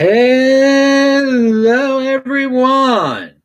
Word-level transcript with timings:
Hello, 0.00 1.98
everyone. 1.98 3.42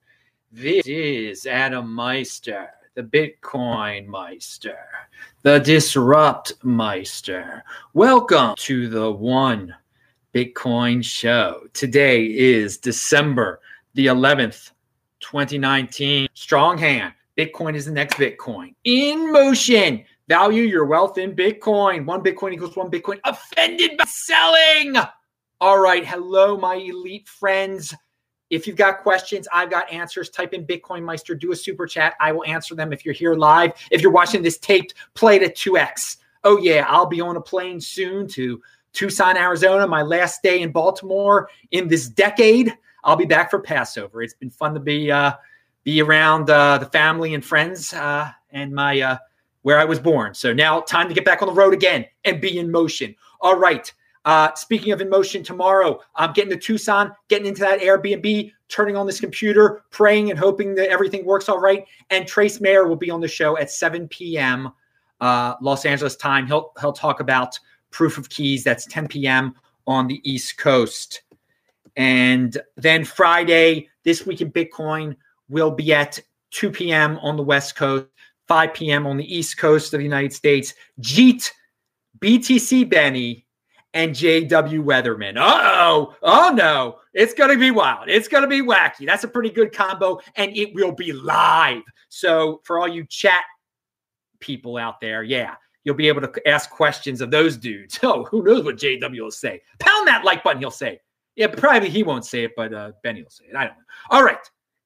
This 0.52 0.86
is 0.86 1.48
Adam 1.48 1.92
Meister, 1.92 2.70
the 2.94 3.02
Bitcoin 3.02 4.06
Meister, 4.06 4.78
the 5.42 5.58
Disrupt 5.58 6.54
Meister. 6.64 7.64
Welcome 7.96 8.54
to 8.58 8.88
the 8.88 9.12
One 9.12 9.74
Bitcoin 10.32 11.04
Show. 11.04 11.64
Today 11.74 12.26
is 12.26 12.78
December 12.78 13.60
the 13.96 14.06
11th, 14.06 14.74
2019. 15.22 16.28
Strong 16.36 16.78
hand. 16.78 17.16
Bitcoin 17.36 17.74
is 17.74 17.86
the 17.86 17.92
next 17.92 18.18
Bitcoin. 18.18 18.76
In 18.84 19.32
motion. 19.34 20.06
Value 20.28 20.62
your 20.62 20.86
wealth 20.86 21.18
in 21.18 21.36
Bitcoin. 21.36 22.06
One 22.06 22.22
Bitcoin 22.22 22.54
equals 22.54 22.76
one 22.76 22.92
Bitcoin. 22.92 23.20
Offended 23.24 23.98
by 23.98 24.06
selling. 24.06 24.98
All 25.62 25.80
right. 25.80 26.06
Hello, 26.06 26.58
my 26.58 26.76
elite 26.76 27.28
friends. 27.28 27.94
If 28.50 28.68
you've 28.68 28.76
got 28.76 29.02
questions, 29.02 29.48
I've 29.54 29.70
got 29.70 29.92
answers. 29.92 30.30
Type 30.30 30.54
in 30.54 30.66
Bitcoin 30.66 31.04
Meister, 31.04 31.34
do 31.36 31.52
a 31.52 31.56
super 31.56 31.88
chat. 31.88 32.16
I 32.20 32.32
will 32.32 32.46
answer 32.46 32.76
them 32.76 32.94
if 32.94 33.06
you're 33.06 33.14
here 33.14 33.34
live. 33.34 33.72
If 33.90 34.02
you're 34.02 34.12
watching 34.12 34.44
this 34.44 34.58
taped, 34.58 34.94
play 35.14 35.40
at 35.40 35.56
2x. 35.56 36.18
Oh, 36.44 36.58
yeah. 36.58 36.86
I'll 36.88 37.06
be 37.06 37.22
on 37.22 37.38
a 37.38 37.42
plane 37.42 37.80
soon 37.80 38.28
to 38.30 38.62
Tucson, 38.94 39.38
Arizona, 39.38 39.88
my 39.88 40.02
last 40.02 40.44
day 40.44 40.62
in 40.62 40.72
Baltimore 40.72 41.50
in 41.72 41.88
this 41.88 42.08
decade. 42.08 42.78
I'll 43.04 43.16
be 43.16 43.26
back 43.26 43.50
for 43.50 43.60
Passover. 43.60 44.22
It's 44.22 44.36
been 44.36 44.50
fun 44.50 44.74
to 44.76 44.80
be 44.80 45.12
uh, 45.12 45.34
be 45.84 46.02
around 46.02 46.50
uh, 46.50 46.78
the 46.78 46.86
family 46.86 47.34
and 47.34 47.44
friends 47.44 47.94
uh, 47.94 48.30
and 48.52 48.74
my 48.74 49.02
uh, 49.02 49.18
where 49.64 49.80
I 49.80 49.86
was 49.86 50.00
born. 50.00 50.34
So 50.34 50.54
now 50.54 50.82
time 50.82 51.08
to 51.08 51.14
get 51.14 51.26
back 51.26 51.42
on 51.42 51.48
the 51.48 51.54
road 51.54 51.74
again 51.74 52.06
and 52.24 52.40
be 52.40 52.60
in 52.60 52.72
motion. 52.72 53.16
All 53.42 53.58
right. 53.58 53.92
Uh, 54.26 54.54
speaking 54.56 54.94
of 54.94 55.02
in 55.02 55.10
motion, 55.10 55.44
tomorrow 55.44 56.00
I'm 56.16 56.32
getting 56.34 56.52
to 56.52 56.58
Tucson, 56.58 57.12
getting 57.28 57.48
into 57.48 57.62
that 57.62 57.82
Airbnb, 57.82 58.52
turning 58.70 58.96
on 58.96 59.06
this 59.06 59.20
computer, 59.20 59.84
praying 59.92 60.30
and 60.30 60.40
hoping 60.40 60.76
that 60.76 60.90
everything 60.90 61.26
works 61.26 61.50
all 61.50 61.60
right. 61.60 61.86
And 62.10 62.28
Trace 62.28 62.62
Mayer 62.62 62.88
will 62.88 62.96
be 62.96 63.12
on 63.12 63.20
the 63.20 63.28
show 63.28 63.58
at 63.58 63.70
7 63.70 64.08
p.m. 64.08 64.72
Uh, 65.20 65.56
Los 65.62 65.86
Angeles 65.86 66.16
time. 66.16 66.48
He'll 66.48 66.72
he'll 66.80 66.94
talk 66.94 67.20
about 67.20 67.60
proof 67.92 68.18
of 68.18 68.30
keys. 68.30 68.64
That's 68.64 68.86
10 68.86 69.08
p.m. 69.08 69.56
on 69.88 70.08
the 70.08 70.22
East 70.30 70.58
Coast. 70.58 71.24
And 71.96 72.58
then 72.76 73.06
Friday, 73.06 73.90
this 74.04 74.26
week 74.26 74.42
in 74.42 74.52
Bitcoin 74.52 75.16
will 75.50 75.72
be 75.72 75.94
at 75.94 76.20
2 76.52 76.72
p.m. 76.72 77.18
on 77.20 77.38
the 77.38 77.44
West 77.44 77.76
Coast, 77.76 78.08
5 78.48 78.74
p.m. 78.74 79.06
on 79.06 79.18
the 79.18 79.36
East 79.36 79.58
Coast 79.58 79.94
of 79.94 80.00
the 80.00 80.04
United 80.04 80.34
States. 80.34 80.74
Jeet, 81.02 81.52
BTC 82.20 82.90
Benny, 82.90 83.46
and 83.94 84.12
JW 84.12 84.84
Weatherman. 84.84 85.36
oh, 85.38 86.16
oh 86.22 86.52
no, 86.54 87.00
it's 87.14 87.34
going 87.34 87.52
to 87.52 87.58
be 87.58 87.72
wild. 87.72 88.10
It's 88.10 88.28
going 88.28 88.44
to 88.44 88.48
be 88.48 88.62
wacky. 88.62 89.06
That's 89.06 89.24
a 89.24 89.28
pretty 89.28 89.50
good 89.50 89.72
combo, 89.72 90.20
and 90.36 90.56
it 90.56 90.74
will 90.74 90.92
be 90.92 91.12
live. 91.12 91.84
So, 92.10 92.62
for 92.64 92.80
all 92.80 92.88
you 92.88 93.06
chat 93.06 93.44
people 94.40 94.78
out 94.78 95.00
there, 95.00 95.24
yeah, 95.24 95.56
you'll 95.84 95.96
be 95.96 96.08
able 96.08 96.22
to 96.22 96.48
ask 96.48 96.70
questions 96.70 97.22
of 97.22 97.32
those 97.32 97.58
dudes. 97.58 98.00
Oh, 98.04 98.26
who 98.26 98.44
knows 98.44 98.64
what 98.64 98.78
JW 98.78 99.22
will 99.22 99.32
say? 99.32 99.62
Pound 99.80 100.08
that 100.08 100.24
like 100.24 100.44
button, 100.44 100.60
he'll 100.60 100.72
say. 100.72 101.00
Yeah, 101.36 101.48
probably 101.48 101.90
he 101.90 102.04
won't 102.04 102.26
say 102.26 102.44
it, 102.44 102.52
but 102.56 102.74
uh, 102.74 102.92
Benny 103.02 103.24
will 103.24 103.30
say 103.32 103.46
it. 103.46 103.56
I 103.56 103.66
don't 103.66 103.78
know. 103.78 103.84
All 104.12 104.24
right. 104.24 104.38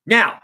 Now, 0.05 0.39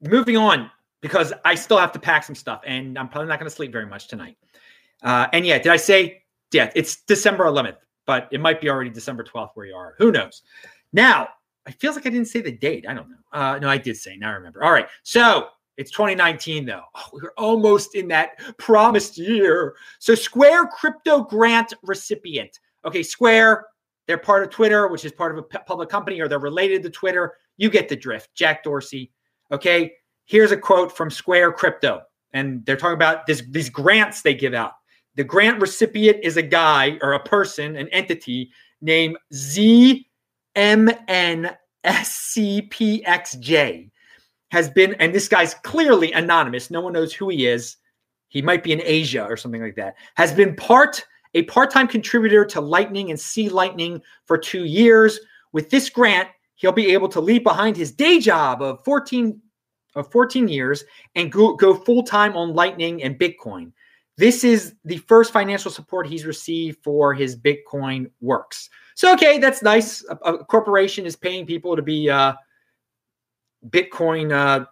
moving 0.00 0.38
on, 0.38 0.70
because 1.00 1.32
I 1.44 1.54
still 1.54 1.78
have 1.78 1.92
to 1.92 1.98
pack 1.98 2.24
some 2.24 2.34
stuff 2.34 2.62
and 2.66 2.98
I'm 2.98 3.08
probably 3.08 3.28
not 3.28 3.38
going 3.38 3.48
to 3.48 3.54
sleep 3.54 3.72
very 3.72 3.86
much 3.86 4.08
tonight. 4.08 4.36
Uh, 5.02 5.26
and 5.32 5.46
yeah, 5.46 5.58
did 5.58 5.70
I 5.70 5.76
say 5.76 6.22
yeah, 6.52 6.70
it's 6.74 7.02
December 7.02 7.44
11th, 7.44 7.76
but 8.06 8.28
it 8.32 8.40
might 8.40 8.60
be 8.60 8.68
already 8.68 8.90
December 8.90 9.24
12th 9.24 9.50
where 9.54 9.66
you 9.66 9.74
are. 9.74 9.94
Who 9.98 10.10
knows? 10.10 10.42
Now, 10.92 11.28
it 11.66 11.74
feels 11.78 11.96
like 11.96 12.06
I 12.06 12.10
didn't 12.10 12.28
say 12.28 12.40
the 12.40 12.52
date. 12.52 12.86
I 12.88 12.94
don't 12.94 13.10
know. 13.10 13.16
Uh, 13.32 13.58
no, 13.58 13.68
I 13.68 13.76
did 13.76 13.96
say. 13.96 14.16
Now 14.16 14.30
I 14.30 14.34
remember. 14.34 14.64
All 14.64 14.72
right. 14.72 14.88
So 15.02 15.48
it's 15.76 15.90
2019, 15.90 16.64
though. 16.64 16.82
Oh, 16.94 17.08
we 17.12 17.20
are 17.20 17.32
almost 17.36 17.94
in 17.94 18.08
that 18.08 18.38
promised 18.58 19.18
year. 19.18 19.76
So 19.98 20.14
Square 20.14 20.68
crypto 20.68 21.22
grant 21.22 21.74
recipient. 21.82 22.58
Okay, 22.84 23.02
Square, 23.02 23.66
they're 24.06 24.18
part 24.18 24.42
of 24.42 24.50
Twitter, 24.50 24.88
which 24.88 25.04
is 25.04 25.12
part 25.12 25.36
of 25.36 25.38
a 25.38 25.58
public 25.60 25.90
company, 25.90 26.20
or 26.20 26.28
they're 26.28 26.38
related 26.38 26.82
to 26.84 26.90
Twitter. 26.90 27.34
You 27.58 27.68
get 27.68 27.88
the 27.88 27.96
drift. 27.96 28.30
Jack 28.34 28.64
Dorsey. 28.64 29.12
Okay. 29.52 29.92
Here's 30.24 30.52
a 30.52 30.56
quote 30.56 30.96
from 30.96 31.10
Square 31.10 31.52
Crypto. 31.52 32.02
And 32.32 32.64
they're 32.66 32.76
talking 32.76 32.94
about 32.94 33.26
this, 33.26 33.42
these 33.50 33.70
grants 33.70 34.22
they 34.22 34.34
give 34.34 34.54
out. 34.54 34.72
The 35.18 35.24
grant 35.24 35.60
recipient 35.60 36.18
is 36.22 36.36
a 36.36 36.42
guy 36.42 36.96
or 37.02 37.12
a 37.14 37.18
person, 37.18 37.74
an 37.74 37.88
entity 37.88 38.52
named 38.80 39.16
ZMNSCPXJ. 39.34 40.04
Has 44.50 44.70
been, 44.70 44.94
and 44.94 45.12
this 45.12 45.26
guy's 45.26 45.54
clearly 45.54 46.12
anonymous. 46.12 46.70
No 46.70 46.80
one 46.80 46.92
knows 46.92 47.12
who 47.12 47.30
he 47.30 47.48
is. 47.48 47.78
He 48.28 48.40
might 48.40 48.62
be 48.62 48.72
in 48.72 48.80
Asia 48.84 49.24
or 49.24 49.36
something 49.36 49.60
like 49.60 49.74
that. 49.74 49.96
Has 50.14 50.32
been 50.32 50.54
part 50.54 51.04
a 51.34 51.42
part-time 51.42 51.88
contributor 51.88 52.44
to 52.44 52.60
Lightning 52.60 53.10
and 53.10 53.18
C 53.18 53.48
Lightning 53.48 54.00
for 54.26 54.38
two 54.38 54.66
years. 54.66 55.18
With 55.52 55.68
this 55.68 55.90
grant, 55.90 56.28
he'll 56.54 56.70
be 56.70 56.92
able 56.92 57.08
to 57.08 57.20
leave 57.20 57.42
behind 57.42 57.76
his 57.76 57.90
day 57.90 58.20
job 58.20 58.62
of 58.62 58.84
14 58.84 59.42
of 59.96 60.12
14 60.12 60.46
years 60.46 60.84
and 61.16 61.32
go, 61.32 61.56
go 61.56 61.74
full-time 61.74 62.36
on 62.36 62.54
Lightning 62.54 63.02
and 63.02 63.18
Bitcoin. 63.18 63.72
This 64.18 64.42
is 64.42 64.74
the 64.84 64.96
first 64.98 65.32
financial 65.32 65.70
support 65.70 66.08
he's 66.08 66.26
received 66.26 66.82
for 66.82 67.14
his 67.14 67.36
Bitcoin 67.36 68.10
works. 68.20 68.68
So, 68.96 69.12
okay, 69.14 69.38
that's 69.38 69.62
nice. 69.62 70.04
A, 70.10 70.16
a 70.34 70.44
corporation 70.44 71.06
is 71.06 71.14
paying 71.14 71.46
people 71.46 71.76
to 71.76 71.82
be 71.82 72.10
uh, 72.10 72.34
Bitcoin 73.68 74.32
uh, 74.32 74.66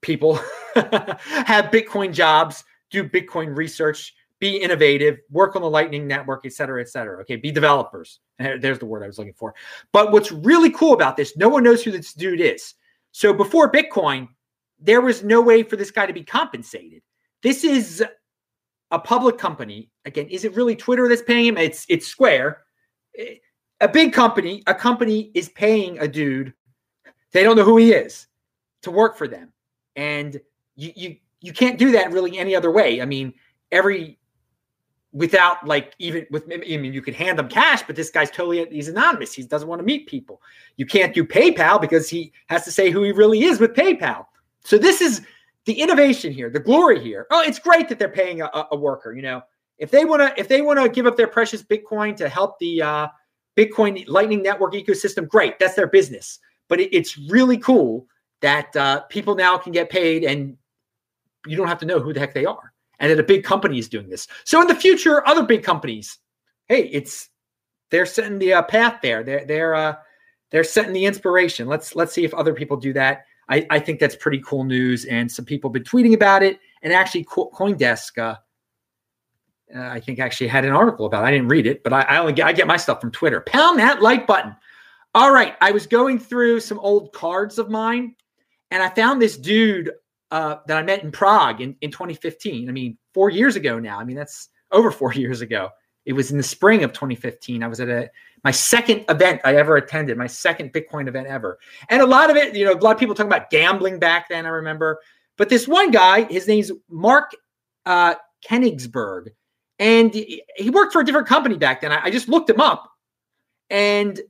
people, 0.00 0.34
have 0.74 1.66
Bitcoin 1.66 2.12
jobs, 2.12 2.64
do 2.90 3.08
Bitcoin 3.08 3.56
research, 3.56 4.12
be 4.40 4.56
innovative, 4.56 5.18
work 5.30 5.54
on 5.54 5.62
the 5.62 5.70
Lightning 5.70 6.08
Network, 6.08 6.44
et 6.44 6.52
cetera, 6.52 6.80
et 6.80 6.88
cetera. 6.88 7.20
Okay, 7.20 7.36
be 7.36 7.52
developers. 7.52 8.18
There's 8.38 8.80
the 8.80 8.86
word 8.86 9.04
I 9.04 9.06
was 9.06 9.18
looking 9.18 9.34
for. 9.34 9.54
But 9.92 10.10
what's 10.10 10.32
really 10.32 10.70
cool 10.70 10.94
about 10.94 11.16
this, 11.16 11.36
no 11.36 11.48
one 11.48 11.62
knows 11.62 11.84
who 11.84 11.92
this 11.92 12.12
dude 12.12 12.40
is. 12.40 12.74
So 13.12 13.32
before 13.32 13.70
Bitcoin, 13.70 14.26
there 14.80 15.00
was 15.00 15.22
no 15.22 15.40
way 15.40 15.62
for 15.62 15.76
this 15.76 15.92
guy 15.92 16.06
to 16.06 16.12
be 16.12 16.24
compensated. 16.24 17.02
This 17.44 17.62
is 17.62 18.02
a 18.92 18.98
public 18.98 19.38
company, 19.38 19.90
again, 20.04 20.28
is 20.28 20.44
it 20.44 20.54
really 20.54 20.76
Twitter 20.76 21.08
that's 21.08 21.22
paying 21.22 21.46
him? 21.46 21.56
It's 21.56 21.86
it's 21.88 22.06
Square. 22.06 22.62
A 23.80 23.88
big 23.88 24.12
company, 24.12 24.62
a 24.66 24.74
company 24.74 25.32
is 25.34 25.48
paying 25.48 25.98
a 25.98 26.06
dude. 26.06 26.54
They 27.32 27.42
don't 27.42 27.56
know 27.56 27.64
who 27.64 27.78
he 27.78 27.92
is 27.92 28.28
to 28.82 28.90
work 28.90 29.16
for 29.16 29.26
them, 29.26 29.52
and 29.96 30.40
you 30.76 30.92
you 30.94 31.16
you 31.40 31.52
can't 31.52 31.78
do 31.78 31.90
that 31.92 32.12
really 32.12 32.38
any 32.38 32.54
other 32.54 32.70
way. 32.70 33.00
I 33.00 33.06
mean, 33.06 33.34
every 33.72 34.18
without 35.12 35.66
like 35.66 35.94
even 35.98 36.26
with 36.30 36.44
I 36.52 36.58
mean 36.58 36.92
you 36.92 37.02
could 37.02 37.14
hand 37.14 37.38
them 37.38 37.48
cash, 37.48 37.82
but 37.82 37.96
this 37.96 38.10
guy's 38.10 38.30
totally 38.30 38.66
he's 38.70 38.88
anonymous. 38.88 39.32
He 39.32 39.42
doesn't 39.42 39.68
want 39.68 39.80
to 39.80 39.84
meet 39.84 40.06
people. 40.06 40.42
You 40.76 40.86
can't 40.86 41.14
do 41.14 41.24
PayPal 41.24 41.80
because 41.80 42.08
he 42.08 42.32
has 42.48 42.64
to 42.64 42.72
say 42.72 42.90
who 42.90 43.02
he 43.02 43.12
really 43.12 43.42
is 43.44 43.58
with 43.58 43.72
PayPal. 43.72 44.26
So 44.64 44.78
this 44.78 45.00
is 45.00 45.22
the 45.66 45.80
innovation 45.80 46.32
here, 46.32 46.50
the 46.50 46.60
glory 46.60 47.00
here. 47.00 47.26
Oh, 47.30 47.42
it's 47.42 47.58
great 47.58 47.88
that 47.88 47.98
they're 47.98 48.08
paying 48.08 48.40
a, 48.42 48.50
a 48.72 48.76
worker. 48.76 49.12
You 49.12 49.22
know, 49.22 49.42
if 49.78 49.90
they 49.90 50.04
want 50.04 50.22
to, 50.22 50.40
if 50.40 50.48
they 50.48 50.62
want 50.62 50.80
to 50.80 50.88
give 50.88 51.06
up 51.06 51.16
their 51.16 51.28
precious 51.28 51.62
Bitcoin 51.62 52.16
to 52.16 52.28
help 52.28 52.58
the 52.58 52.82
uh, 52.82 53.08
Bitcoin 53.56 54.04
Lightning 54.08 54.42
Network 54.42 54.74
ecosystem, 54.74 55.28
great. 55.28 55.58
That's 55.58 55.74
their 55.74 55.86
business. 55.86 56.38
But 56.68 56.80
it, 56.80 56.94
it's 56.94 57.18
really 57.18 57.58
cool 57.58 58.06
that 58.40 58.74
uh, 58.76 59.02
people 59.02 59.34
now 59.34 59.56
can 59.56 59.72
get 59.72 59.90
paid, 59.90 60.24
and 60.24 60.56
you 61.46 61.56
don't 61.56 61.68
have 61.68 61.78
to 61.78 61.86
know 61.86 62.00
who 62.00 62.12
the 62.12 62.20
heck 62.20 62.34
they 62.34 62.46
are, 62.46 62.72
and 62.98 63.10
that 63.10 63.20
a 63.20 63.24
big 63.24 63.44
company 63.44 63.78
is 63.78 63.88
doing 63.88 64.08
this. 64.08 64.26
So 64.44 64.60
in 64.60 64.66
the 64.66 64.74
future, 64.74 65.26
other 65.26 65.44
big 65.44 65.62
companies, 65.62 66.18
hey, 66.68 66.88
it's 66.92 67.28
they're 67.90 68.06
setting 68.06 68.38
the 68.38 68.54
uh, 68.54 68.62
path 68.62 69.00
there. 69.02 69.22
They're 69.22 69.44
they're 69.44 69.74
uh, 69.74 69.94
they're 70.50 70.64
setting 70.64 70.92
the 70.92 71.04
inspiration. 71.04 71.68
Let's 71.68 71.94
let's 71.94 72.12
see 72.12 72.24
if 72.24 72.34
other 72.34 72.54
people 72.54 72.76
do 72.76 72.92
that. 72.94 73.26
I, 73.48 73.66
I 73.70 73.78
think 73.78 74.00
that's 74.00 74.16
pretty 74.16 74.40
cool 74.44 74.64
news. 74.64 75.04
And 75.06 75.30
some 75.30 75.44
people 75.44 75.68
have 75.68 75.74
been 75.74 75.84
tweeting 75.84 76.14
about 76.14 76.42
it. 76.42 76.58
And 76.82 76.92
actually, 76.92 77.24
CoinDesk, 77.24 78.18
uh, 78.18 78.36
uh, 79.74 79.88
I 79.88 80.00
think 80.00 80.18
actually 80.18 80.48
had 80.48 80.64
an 80.64 80.72
article 80.72 81.06
about. 81.06 81.24
It. 81.24 81.28
I 81.28 81.30
didn't 81.32 81.48
read 81.48 81.66
it, 81.66 81.82
but 81.82 81.92
I, 81.92 82.02
I 82.02 82.18
only 82.18 82.32
get, 82.32 82.46
I 82.46 82.52
get 82.52 82.66
my 82.66 82.76
stuff 82.76 83.00
from 83.00 83.10
Twitter. 83.10 83.40
Pound 83.42 83.78
that 83.78 84.02
like 84.02 84.26
button. 84.26 84.54
All 85.14 85.30
right, 85.30 85.56
I 85.60 85.72
was 85.72 85.86
going 85.86 86.18
through 86.18 86.60
some 86.60 86.78
old 86.78 87.12
cards 87.12 87.58
of 87.58 87.68
mine, 87.68 88.14
and 88.70 88.82
I 88.82 88.88
found 88.88 89.20
this 89.20 89.36
dude 89.36 89.90
uh, 90.30 90.56
that 90.66 90.78
I 90.78 90.82
met 90.82 91.02
in 91.04 91.12
Prague 91.12 91.60
in, 91.60 91.76
in 91.82 91.90
2015. 91.90 92.68
I 92.68 92.72
mean, 92.72 92.96
four 93.12 93.28
years 93.28 93.54
ago 93.54 93.78
now. 93.78 93.98
I 93.98 94.04
mean, 94.04 94.16
that's 94.16 94.48
over 94.70 94.90
four 94.90 95.12
years 95.14 95.42
ago. 95.42 95.68
It 96.06 96.14
was 96.14 96.30
in 96.30 96.38
the 96.38 96.42
spring 96.42 96.82
of 96.82 96.92
2015. 96.92 97.62
I 97.62 97.68
was 97.68 97.80
at 97.80 97.88
a 97.88 98.10
my 98.44 98.50
second 98.50 99.04
event 99.08 99.40
I 99.44 99.56
ever 99.56 99.76
attended, 99.76 100.18
my 100.18 100.26
second 100.26 100.72
Bitcoin 100.72 101.08
event 101.08 101.26
ever. 101.26 101.58
And 101.88 102.02
a 102.02 102.06
lot 102.06 102.30
of 102.30 102.36
it, 102.36 102.54
you 102.54 102.64
know, 102.64 102.72
a 102.72 102.74
lot 102.74 102.92
of 102.92 102.98
people 102.98 103.14
talking 103.14 103.30
about 103.30 103.50
gambling 103.50 103.98
back 103.98 104.28
then, 104.28 104.46
I 104.46 104.50
remember. 104.50 105.00
But 105.36 105.48
this 105.48 105.68
one 105.68 105.90
guy, 105.90 106.24
his 106.24 106.48
name's 106.48 106.72
Mark 106.88 107.32
uh, 107.86 108.16
Kenigsberg, 108.48 109.28
and 109.78 110.12
he 110.12 110.70
worked 110.70 110.92
for 110.92 111.00
a 111.00 111.04
different 111.04 111.28
company 111.28 111.56
back 111.56 111.80
then. 111.80 111.92
I, 111.92 112.04
I 112.04 112.10
just 112.10 112.28
looked 112.28 112.50
him 112.50 112.60
up. 112.60 112.90
And 113.70 114.20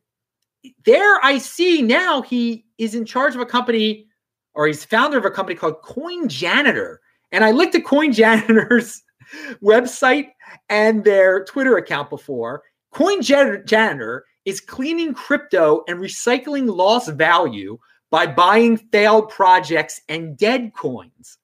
there 0.85 1.19
I 1.25 1.39
see 1.39 1.83
now 1.83 2.23
he 2.23 2.65
is 2.79 2.95
in 2.95 3.05
charge 3.05 3.35
of 3.35 3.41
a 3.41 3.47
company 3.47 4.07
or 4.55 4.67
he's 4.67 4.85
founder 4.85 5.19
of 5.19 5.25
a 5.25 5.31
company 5.31 5.57
called 5.57 5.83
CoinJanitor. 5.83 6.97
And 7.33 7.45
I 7.45 7.51
looked 7.51 7.75
at 7.75 7.85
CoinJanitor's 7.85 9.03
website 9.63 10.29
and 10.69 11.03
their 11.03 11.45
Twitter 11.45 11.77
account 11.77 12.11
before. 12.11 12.63
CoinJanitor 12.93 14.21
is 14.45 14.61
cleaning 14.61 15.15
crypto 15.15 15.83
and 15.89 15.99
recycling 15.99 16.75
lost 16.75 17.11
value 17.13 17.79
by 18.11 18.27
buying 18.27 18.77
failed 18.77 19.31
projects 19.31 20.01
and 20.09 20.37
dead 20.37 20.73
coins. 20.75 21.39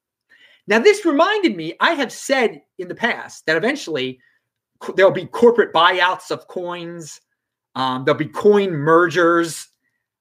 Now, 0.66 0.78
this 0.78 1.06
reminded 1.06 1.56
me, 1.56 1.74
I 1.80 1.94
have 1.94 2.12
said 2.12 2.60
in 2.78 2.88
the 2.88 2.94
past 2.94 3.46
that 3.46 3.56
eventually 3.56 4.20
there'll 4.94 5.10
be 5.10 5.24
corporate 5.24 5.72
buyouts 5.72 6.30
of 6.30 6.46
coins, 6.46 7.20
um, 7.74 8.04
there'll 8.04 8.18
be 8.18 8.26
coin 8.26 8.70
mergers. 8.70 9.68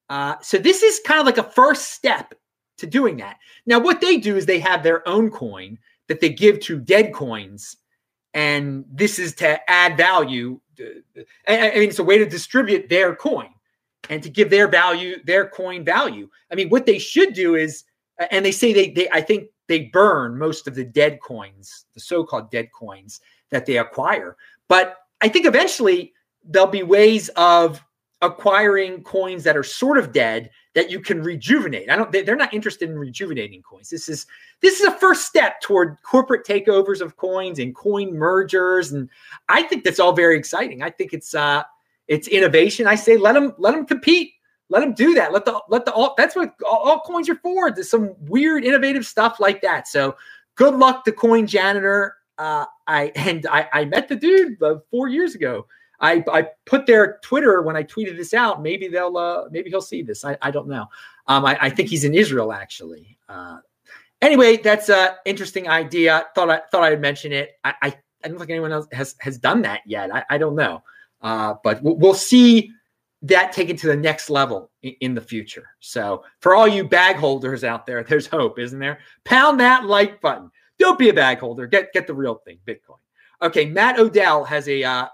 Uh, 0.08 0.36
so, 0.40 0.56
this 0.56 0.82
is 0.82 1.00
kind 1.04 1.20
of 1.20 1.26
like 1.26 1.36
a 1.36 1.50
first 1.50 1.92
step 1.92 2.32
to 2.78 2.86
doing 2.86 3.18
that. 3.18 3.36
Now, 3.66 3.78
what 3.78 4.00
they 4.00 4.16
do 4.16 4.36
is 4.36 4.46
they 4.46 4.60
have 4.60 4.82
their 4.82 5.06
own 5.06 5.30
coin 5.30 5.78
that 6.06 6.20
they 6.20 6.30
give 6.30 6.60
to 6.60 6.80
dead 6.80 7.12
coins. 7.12 7.76
And 8.34 8.84
this 8.90 9.18
is 9.18 9.34
to 9.36 9.70
add 9.70 9.96
value. 9.96 10.60
I 11.48 11.72
mean, 11.74 11.88
it's 11.88 11.98
a 11.98 12.04
way 12.04 12.18
to 12.18 12.26
distribute 12.26 12.88
their 12.88 13.16
coin 13.16 13.48
and 14.10 14.22
to 14.22 14.30
give 14.30 14.50
their 14.50 14.68
value, 14.68 15.16
their 15.24 15.48
coin 15.48 15.84
value. 15.84 16.28
I 16.50 16.54
mean, 16.54 16.68
what 16.68 16.86
they 16.86 16.98
should 16.98 17.34
do 17.34 17.54
is, 17.54 17.84
and 18.30 18.44
they 18.44 18.52
say 18.52 18.72
they, 18.72 18.90
they 18.90 19.08
I 19.10 19.20
think 19.20 19.48
they 19.66 19.86
burn 19.92 20.38
most 20.38 20.66
of 20.66 20.74
the 20.74 20.84
dead 20.84 21.20
coins, 21.20 21.86
the 21.94 22.00
so-called 22.00 22.50
dead 22.50 22.70
coins 22.72 23.20
that 23.50 23.66
they 23.66 23.78
acquire. 23.78 24.36
But 24.68 24.96
I 25.20 25.28
think 25.28 25.46
eventually 25.46 26.12
there'll 26.44 26.68
be 26.68 26.82
ways 26.82 27.28
of 27.30 27.84
acquiring 28.20 29.02
coins 29.04 29.44
that 29.44 29.56
are 29.56 29.62
sort 29.62 29.96
of 29.96 30.12
dead 30.12 30.50
that 30.74 30.90
you 30.90 31.00
can 31.00 31.22
rejuvenate. 31.22 31.90
I 31.90 31.96
don't 31.96 32.10
they're 32.10 32.36
not 32.36 32.52
interested 32.52 32.90
in 32.90 32.98
rejuvenating 32.98 33.62
coins. 33.62 33.90
This 33.90 34.08
is 34.08 34.26
this 34.60 34.80
is 34.80 34.86
a 34.86 34.92
first 34.92 35.26
step 35.26 35.60
toward 35.60 35.96
corporate 36.02 36.44
takeovers 36.44 37.00
of 37.00 37.16
coins 37.16 37.58
and 37.58 37.74
coin 37.74 38.16
mergers 38.16 38.92
and 38.92 39.08
I 39.48 39.62
think 39.62 39.84
that's 39.84 40.00
all 40.00 40.12
very 40.12 40.36
exciting. 40.36 40.82
I 40.82 40.90
think 40.90 41.12
it's 41.12 41.34
uh 41.34 41.62
it's 42.08 42.26
innovation. 42.26 42.86
I 42.86 42.96
say 42.96 43.16
let 43.16 43.34
them 43.34 43.54
let 43.58 43.74
them 43.74 43.86
compete. 43.86 44.32
Let 44.68 44.80
them 44.80 44.94
do 44.94 45.14
that. 45.14 45.32
Let 45.32 45.44
the 45.44 45.60
let 45.68 45.84
the 45.84 45.92
all 45.92 46.14
that's 46.16 46.34
what 46.34 46.54
all, 46.66 46.78
all 46.78 47.00
coins 47.00 47.28
are 47.28 47.36
for. 47.36 47.70
There's 47.70 47.90
some 47.90 48.14
weird 48.20 48.64
innovative 48.64 49.06
stuff 49.06 49.38
like 49.38 49.62
that. 49.62 49.86
So 49.86 50.16
good 50.56 50.74
luck 50.74 51.04
to 51.04 51.12
CoinJanitor. 51.12 52.10
Uh, 52.36 52.66
I 52.86 53.12
and 53.14 53.46
I, 53.46 53.68
I 53.72 53.84
met 53.84 54.08
the 54.08 54.16
dude 54.16 54.62
uh, 54.62 54.76
four 54.90 55.08
years 55.08 55.34
ago. 55.34 55.66
I, 56.00 56.24
I 56.30 56.48
put 56.64 56.86
their 56.86 57.18
Twitter 57.22 57.62
when 57.62 57.76
I 57.76 57.82
tweeted 57.82 58.16
this 58.16 58.34
out. 58.34 58.62
Maybe 58.62 58.88
they'll 58.88 59.16
uh, 59.16 59.44
maybe 59.50 59.70
he'll 59.70 59.80
see 59.80 60.02
this. 60.02 60.24
I, 60.24 60.36
I 60.42 60.50
don't 60.50 60.68
know. 60.68 60.86
Um, 61.26 61.44
I, 61.44 61.58
I 61.60 61.70
think 61.70 61.88
he's 61.88 62.04
in 62.04 62.14
Israel 62.14 62.52
actually. 62.52 63.18
Uh, 63.28 63.58
anyway, 64.22 64.56
that's 64.56 64.88
an 64.88 65.10
interesting 65.24 65.68
idea. 65.68 66.26
Thought 66.34 66.50
I 66.50 66.60
thought 66.70 66.84
I'd 66.84 67.00
mention 67.00 67.32
it. 67.32 67.52
I, 67.64 67.74
I, 67.82 67.98
I 68.24 68.28
don't 68.28 68.38
think 68.38 68.50
anyone 68.50 68.72
else 68.72 68.86
has 68.92 69.16
has 69.20 69.38
done 69.38 69.62
that 69.62 69.80
yet. 69.86 70.14
I, 70.14 70.24
I 70.30 70.38
don't 70.38 70.56
know, 70.56 70.82
uh, 71.22 71.54
but 71.64 71.82
we'll, 71.82 71.96
we'll 71.96 72.14
see 72.14 72.70
that 73.22 73.52
taken 73.52 73.76
to 73.76 73.88
the 73.88 73.96
next 73.96 74.30
level 74.30 74.70
in, 74.82 74.94
in, 75.00 75.14
the 75.14 75.20
future. 75.20 75.70
So 75.80 76.22
for 76.38 76.54
all 76.54 76.68
you 76.68 76.88
bag 76.88 77.16
holders 77.16 77.64
out 77.64 77.84
there, 77.84 78.04
there's 78.08 78.28
hope, 78.28 78.58
isn't 78.58 78.78
there? 78.78 79.00
Pound 79.24 79.58
that 79.60 79.84
like 79.86 80.20
button. 80.20 80.50
Don't 80.78 80.98
be 80.98 81.08
a 81.08 81.14
bag 81.14 81.40
holder. 81.40 81.66
Get 81.66 81.92
get 81.92 82.06
the 82.06 82.14
real 82.14 82.36
thing, 82.36 82.58
Bitcoin. 82.66 82.98
Okay, 83.42 83.66
Matt 83.66 83.98
Odell 83.98 84.44
has 84.44 84.68
a 84.68 84.82
uh, 84.82 85.08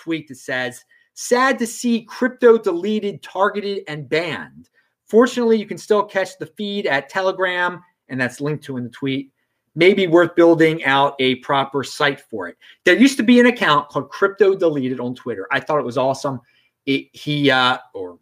tweet 0.00 0.28
that 0.28 0.36
says, 0.36 0.84
Sad 1.14 1.58
to 1.58 1.66
see 1.66 2.02
crypto 2.04 2.56
deleted, 2.56 3.22
targeted, 3.22 3.82
and 3.88 4.08
banned. 4.08 4.70
Fortunately, 5.06 5.58
you 5.58 5.66
can 5.66 5.76
still 5.76 6.04
catch 6.04 6.38
the 6.38 6.46
feed 6.46 6.86
at 6.86 7.08
Telegram, 7.08 7.82
and 8.08 8.20
that's 8.20 8.40
linked 8.40 8.64
to 8.64 8.76
in 8.76 8.84
the 8.84 8.90
tweet. 8.90 9.30
Maybe 9.74 10.06
worth 10.06 10.34
building 10.34 10.84
out 10.84 11.14
a 11.18 11.36
proper 11.36 11.84
site 11.84 12.20
for 12.20 12.48
it. 12.48 12.56
There 12.84 12.96
used 12.96 13.16
to 13.18 13.22
be 13.22 13.38
an 13.38 13.46
account 13.46 13.88
called 13.88 14.10
Crypto 14.10 14.54
Deleted 14.54 14.98
on 14.98 15.14
Twitter. 15.14 15.46
I 15.52 15.60
thought 15.60 15.78
it 15.78 15.84
was 15.84 15.98
awesome. 15.98 16.40
It, 16.86 17.08
he 17.12 17.50
uh, 17.50 17.78
or 17.94 18.18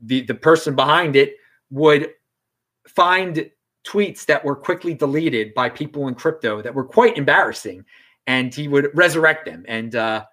the 0.00 0.22
the 0.22 0.34
person 0.34 0.74
behind 0.74 1.16
it 1.16 1.34
would 1.70 2.10
find 2.88 3.50
tweets 3.86 4.24
that 4.26 4.44
were 4.44 4.56
quickly 4.56 4.94
deleted 4.94 5.54
by 5.54 5.68
people 5.68 6.08
in 6.08 6.14
crypto 6.14 6.62
that 6.62 6.74
were 6.74 6.84
quite 6.84 7.16
embarrassing, 7.16 7.84
and 8.26 8.54
he 8.54 8.68
would 8.68 8.90
resurrect 8.94 9.44
them. 9.44 9.64
And 9.68 9.94
uh, 9.94 10.24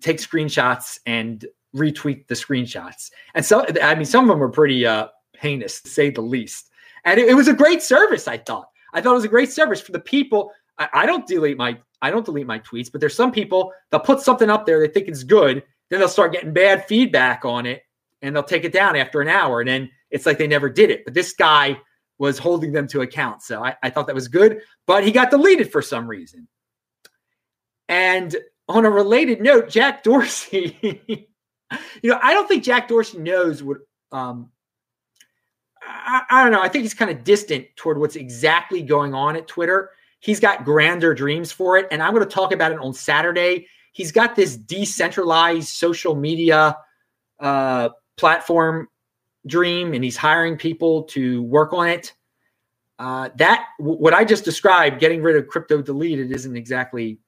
take 0.00 0.18
screenshots 0.18 0.98
and 1.06 1.44
retweet 1.74 2.26
the 2.28 2.34
screenshots. 2.34 3.10
And 3.34 3.44
so, 3.44 3.66
I 3.82 3.94
mean, 3.94 4.04
some 4.04 4.24
of 4.24 4.28
them 4.28 4.38
were 4.38 4.48
pretty 4.48 4.86
uh, 4.86 5.08
heinous, 5.38 5.80
to 5.82 5.88
say 5.88 6.10
the 6.10 6.20
least. 6.20 6.70
And 7.04 7.18
it, 7.18 7.28
it, 7.28 7.34
was 7.34 7.48
a 7.48 7.54
great 7.54 7.82
service. 7.82 8.28
I 8.28 8.38
thought. 8.38 8.68
I 8.92 9.00
thought 9.00 9.12
it 9.12 9.14
was 9.14 9.24
a 9.24 9.28
great 9.28 9.50
service 9.52 9.80
for 9.80 9.92
the 9.92 10.00
people. 10.00 10.52
I, 10.78 10.88
I, 10.92 11.06
don't 11.06 11.26
delete 11.26 11.56
my 11.56 11.78
I 12.02 12.10
don't 12.10 12.24
delete 12.24 12.46
my 12.46 12.58
tweets, 12.60 12.90
but 12.90 13.00
there's 13.00 13.14
some 13.14 13.32
people 13.32 13.72
that 13.90 14.04
put 14.04 14.20
something 14.20 14.50
up 14.50 14.66
there 14.66 14.80
they 14.80 14.92
think 14.92 15.08
it's 15.08 15.22
good, 15.22 15.62
then 15.88 15.98
they'll 15.98 16.08
start 16.08 16.32
getting 16.32 16.52
bad 16.52 16.86
feedback 16.86 17.44
on 17.44 17.66
it, 17.66 17.82
and 18.22 18.34
they'll 18.34 18.42
take 18.42 18.64
it 18.64 18.72
down 18.72 18.96
after 18.96 19.20
an 19.20 19.28
hour, 19.28 19.60
and 19.60 19.68
then 19.68 19.90
it's 20.10 20.26
like 20.26 20.38
they 20.38 20.46
never 20.46 20.68
did 20.68 20.90
it. 20.90 21.04
But 21.04 21.14
this 21.14 21.32
guy 21.32 21.78
was 22.18 22.38
holding 22.38 22.72
them 22.72 22.86
to 22.88 23.02
account, 23.02 23.42
so 23.42 23.64
I, 23.64 23.76
I 23.82 23.90
thought 23.90 24.06
that 24.06 24.14
was 24.14 24.28
good. 24.28 24.60
But 24.86 25.04
he 25.04 25.12
got 25.12 25.30
deleted 25.30 25.70
for 25.70 25.82
some 25.82 26.06
reason. 26.06 26.48
And 27.88 28.36
on 28.70 28.84
a 28.84 28.90
related 28.90 29.40
note, 29.40 29.68
Jack 29.68 30.02
Dorsey, 30.04 30.78
you 32.02 32.10
know, 32.10 32.18
I 32.22 32.32
don't 32.32 32.48
think 32.48 32.64
Jack 32.64 32.88
Dorsey 32.88 33.18
knows 33.18 33.62
what. 33.62 33.78
Um, 34.12 34.50
I, 35.82 36.22
I 36.30 36.42
don't 36.42 36.52
know. 36.52 36.62
I 36.62 36.68
think 36.68 36.82
he's 36.82 36.94
kind 36.94 37.10
of 37.10 37.24
distant 37.24 37.66
toward 37.76 37.98
what's 37.98 38.16
exactly 38.16 38.82
going 38.82 39.14
on 39.14 39.34
at 39.36 39.48
Twitter. 39.48 39.90
He's 40.20 40.38
got 40.38 40.64
grander 40.64 41.14
dreams 41.14 41.50
for 41.50 41.78
it, 41.78 41.88
and 41.90 42.02
I'm 42.02 42.14
going 42.14 42.26
to 42.26 42.32
talk 42.32 42.52
about 42.52 42.72
it 42.72 42.78
on 42.78 42.92
Saturday. 42.92 43.66
He's 43.92 44.12
got 44.12 44.36
this 44.36 44.56
decentralized 44.56 45.68
social 45.68 46.14
media 46.14 46.76
uh, 47.40 47.88
platform 48.16 48.88
dream, 49.46 49.94
and 49.94 50.04
he's 50.04 50.16
hiring 50.16 50.56
people 50.56 51.04
to 51.04 51.42
work 51.42 51.72
on 51.72 51.88
it. 51.88 52.12
Uh, 52.98 53.30
that 53.36 53.64
what 53.78 54.12
I 54.12 54.24
just 54.24 54.44
described, 54.44 55.00
getting 55.00 55.22
rid 55.22 55.36
of 55.36 55.48
crypto 55.48 55.80
deleted, 55.80 56.30
isn't 56.30 56.56
exactly 56.56 57.18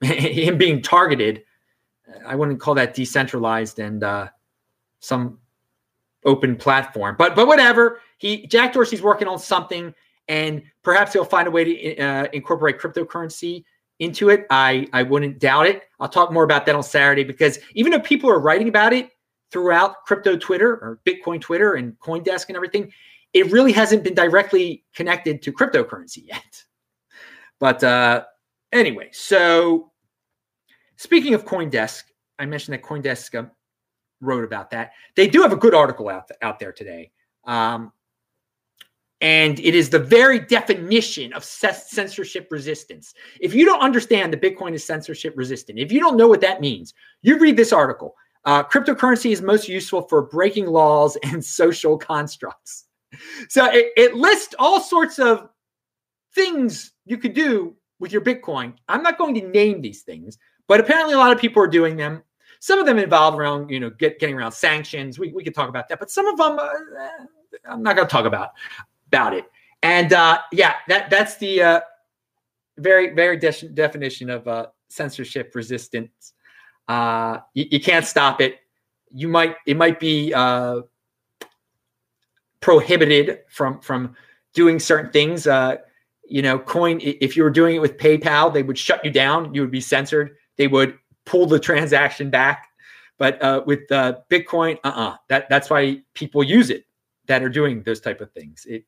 him 0.02 0.58
being 0.58 0.82
targeted, 0.82 1.42
I 2.26 2.34
wouldn't 2.34 2.60
call 2.60 2.74
that 2.74 2.94
decentralized 2.94 3.78
and 3.78 4.02
uh, 4.02 4.28
some 5.00 5.38
open 6.24 6.56
platform. 6.56 7.16
But 7.18 7.34
but 7.34 7.46
whatever. 7.46 8.00
He 8.18 8.46
Jack 8.46 8.72
Dorsey's 8.72 9.02
working 9.02 9.28
on 9.28 9.38
something, 9.38 9.94
and 10.28 10.62
perhaps 10.82 11.12
he'll 11.12 11.24
find 11.24 11.48
a 11.48 11.50
way 11.50 11.64
to 11.64 11.98
uh, 11.98 12.26
incorporate 12.32 12.78
cryptocurrency 12.78 13.64
into 13.98 14.28
it. 14.30 14.46
I 14.50 14.88
I 14.92 15.02
wouldn't 15.02 15.38
doubt 15.38 15.66
it. 15.66 15.82
I'll 16.00 16.08
talk 16.08 16.32
more 16.32 16.44
about 16.44 16.66
that 16.66 16.74
on 16.74 16.82
Saturday 16.82 17.24
because 17.24 17.58
even 17.74 17.92
if 17.92 18.04
people 18.04 18.30
are 18.30 18.40
writing 18.40 18.68
about 18.68 18.92
it 18.92 19.10
throughout 19.50 20.04
crypto 20.04 20.36
Twitter 20.36 20.72
or 20.72 21.00
Bitcoin 21.06 21.40
Twitter 21.40 21.74
and 21.74 21.98
CoinDesk 22.00 22.48
and 22.48 22.56
everything, 22.56 22.92
it 23.32 23.50
really 23.52 23.72
hasn't 23.72 24.02
been 24.02 24.14
directly 24.14 24.84
connected 24.94 25.42
to 25.42 25.52
cryptocurrency 25.52 26.22
yet. 26.26 26.64
But 27.58 27.82
uh, 27.84 28.24
Anyway, 28.72 29.10
so 29.12 29.92
speaking 30.96 31.34
of 31.34 31.44
CoinDesk, 31.44 32.02
I 32.38 32.46
mentioned 32.46 32.74
that 32.74 32.82
CoinDesk 32.82 33.34
uh, 33.38 33.48
wrote 34.20 34.44
about 34.44 34.70
that. 34.70 34.92
They 35.14 35.28
do 35.28 35.42
have 35.42 35.52
a 35.52 35.56
good 35.56 35.74
article 35.74 36.08
out, 36.08 36.28
th- 36.28 36.38
out 36.42 36.58
there 36.58 36.72
today. 36.72 37.10
Um, 37.44 37.92
and 39.20 39.58
it 39.60 39.74
is 39.74 39.88
the 39.88 39.98
very 39.98 40.38
definition 40.38 41.32
of 41.32 41.42
censorship 41.42 42.48
resistance. 42.50 43.14
If 43.40 43.54
you 43.54 43.64
don't 43.64 43.80
understand 43.80 44.32
that 44.32 44.42
Bitcoin 44.42 44.74
is 44.74 44.84
censorship 44.84 45.34
resistant, 45.36 45.78
if 45.78 45.90
you 45.90 46.00
don't 46.00 46.18
know 46.18 46.28
what 46.28 46.42
that 46.42 46.60
means, 46.60 46.92
you 47.22 47.38
read 47.38 47.56
this 47.56 47.72
article. 47.72 48.14
Uh, 48.44 48.62
cryptocurrency 48.62 49.32
is 49.32 49.42
most 49.42 49.68
useful 49.68 50.02
for 50.02 50.22
breaking 50.22 50.66
laws 50.66 51.16
and 51.22 51.44
social 51.44 51.96
constructs. 51.96 52.84
So 53.48 53.66
it, 53.66 53.92
it 53.96 54.14
lists 54.14 54.54
all 54.58 54.80
sorts 54.80 55.18
of 55.18 55.48
things 56.34 56.92
you 57.06 57.16
could 57.16 57.32
do 57.32 57.74
with 57.98 58.12
your 58.12 58.22
Bitcoin. 58.22 58.74
I'm 58.88 59.02
not 59.02 59.18
going 59.18 59.34
to 59.34 59.48
name 59.48 59.80
these 59.80 60.02
things, 60.02 60.38
but 60.66 60.80
apparently 60.80 61.14
a 61.14 61.18
lot 61.18 61.32
of 61.32 61.38
people 61.38 61.62
are 61.62 61.68
doing 61.68 61.96
them. 61.96 62.22
Some 62.60 62.78
of 62.78 62.86
them 62.86 62.98
involve 62.98 63.38
around, 63.38 63.70
you 63.70 63.80
know, 63.80 63.90
get, 63.90 64.18
getting 64.18 64.34
around 64.34 64.52
sanctions. 64.52 65.18
We, 65.18 65.32
we 65.32 65.44
could 65.44 65.54
talk 65.54 65.68
about 65.68 65.88
that, 65.88 65.98
but 65.98 66.10
some 66.10 66.26
of 66.26 66.36
them, 66.36 66.58
uh, 66.58 67.08
I'm 67.68 67.82
not 67.82 67.96
going 67.96 68.08
to 68.08 68.12
talk 68.12 68.24
about 68.24 68.50
about 69.06 69.34
it. 69.34 69.44
And 69.82 70.12
uh, 70.12 70.40
yeah, 70.52 70.74
that 70.88 71.10
that's 71.10 71.36
the 71.36 71.62
uh, 71.62 71.80
very 72.78 73.14
very 73.14 73.36
de- 73.36 73.68
definition 73.68 74.30
of 74.30 74.48
uh, 74.48 74.66
censorship 74.88 75.54
resistance. 75.54 76.32
Uh, 76.88 77.38
you, 77.54 77.66
you, 77.70 77.80
can't 77.80 78.06
stop 78.06 78.40
it. 78.40 78.58
You 79.12 79.28
might 79.28 79.56
it 79.66 79.76
might 79.76 80.00
be 80.00 80.32
uh, 80.32 80.82
prohibited 82.60 83.40
from 83.48 83.80
from 83.80 84.16
doing 84.54 84.78
certain 84.78 85.10
things. 85.12 85.46
Uh, 85.46 85.76
you 86.28 86.42
know, 86.42 86.58
coin, 86.58 87.00
if 87.02 87.36
you 87.36 87.42
were 87.42 87.50
doing 87.50 87.76
it 87.76 87.80
with 87.80 87.98
PayPal, 87.98 88.52
they 88.52 88.62
would 88.62 88.78
shut 88.78 89.04
you 89.04 89.10
down. 89.10 89.54
You 89.54 89.60
would 89.60 89.70
be 89.70 89.80
censored. 89.80 90.36
They 90.56 90.68
would 90.68 90.98
pull 91.24 91.46
the 91.46 91.58
transaction 91.58 92.30
back. 92.30 92.68
But 93.18 93.40
uh, 93.42 93.62
with 93.66 93.90
uh, 93.90 94.18
Bitcoin, 94.30 94.78
uh-uh. 94.84 95.16
That 95.28 95.48
that's 95.48 95.70
why 95.70 96.02
people 96.14 96.42
use 96.42 96.70
it 96.70 96.84
that 97.26 97.42
are 97.42 97.48
doing 97.48 97.82
those 97.82 98.00
type 98.00 98.20
of 98.20 98.30
things. 98.32 98.66
It 98.68 98.84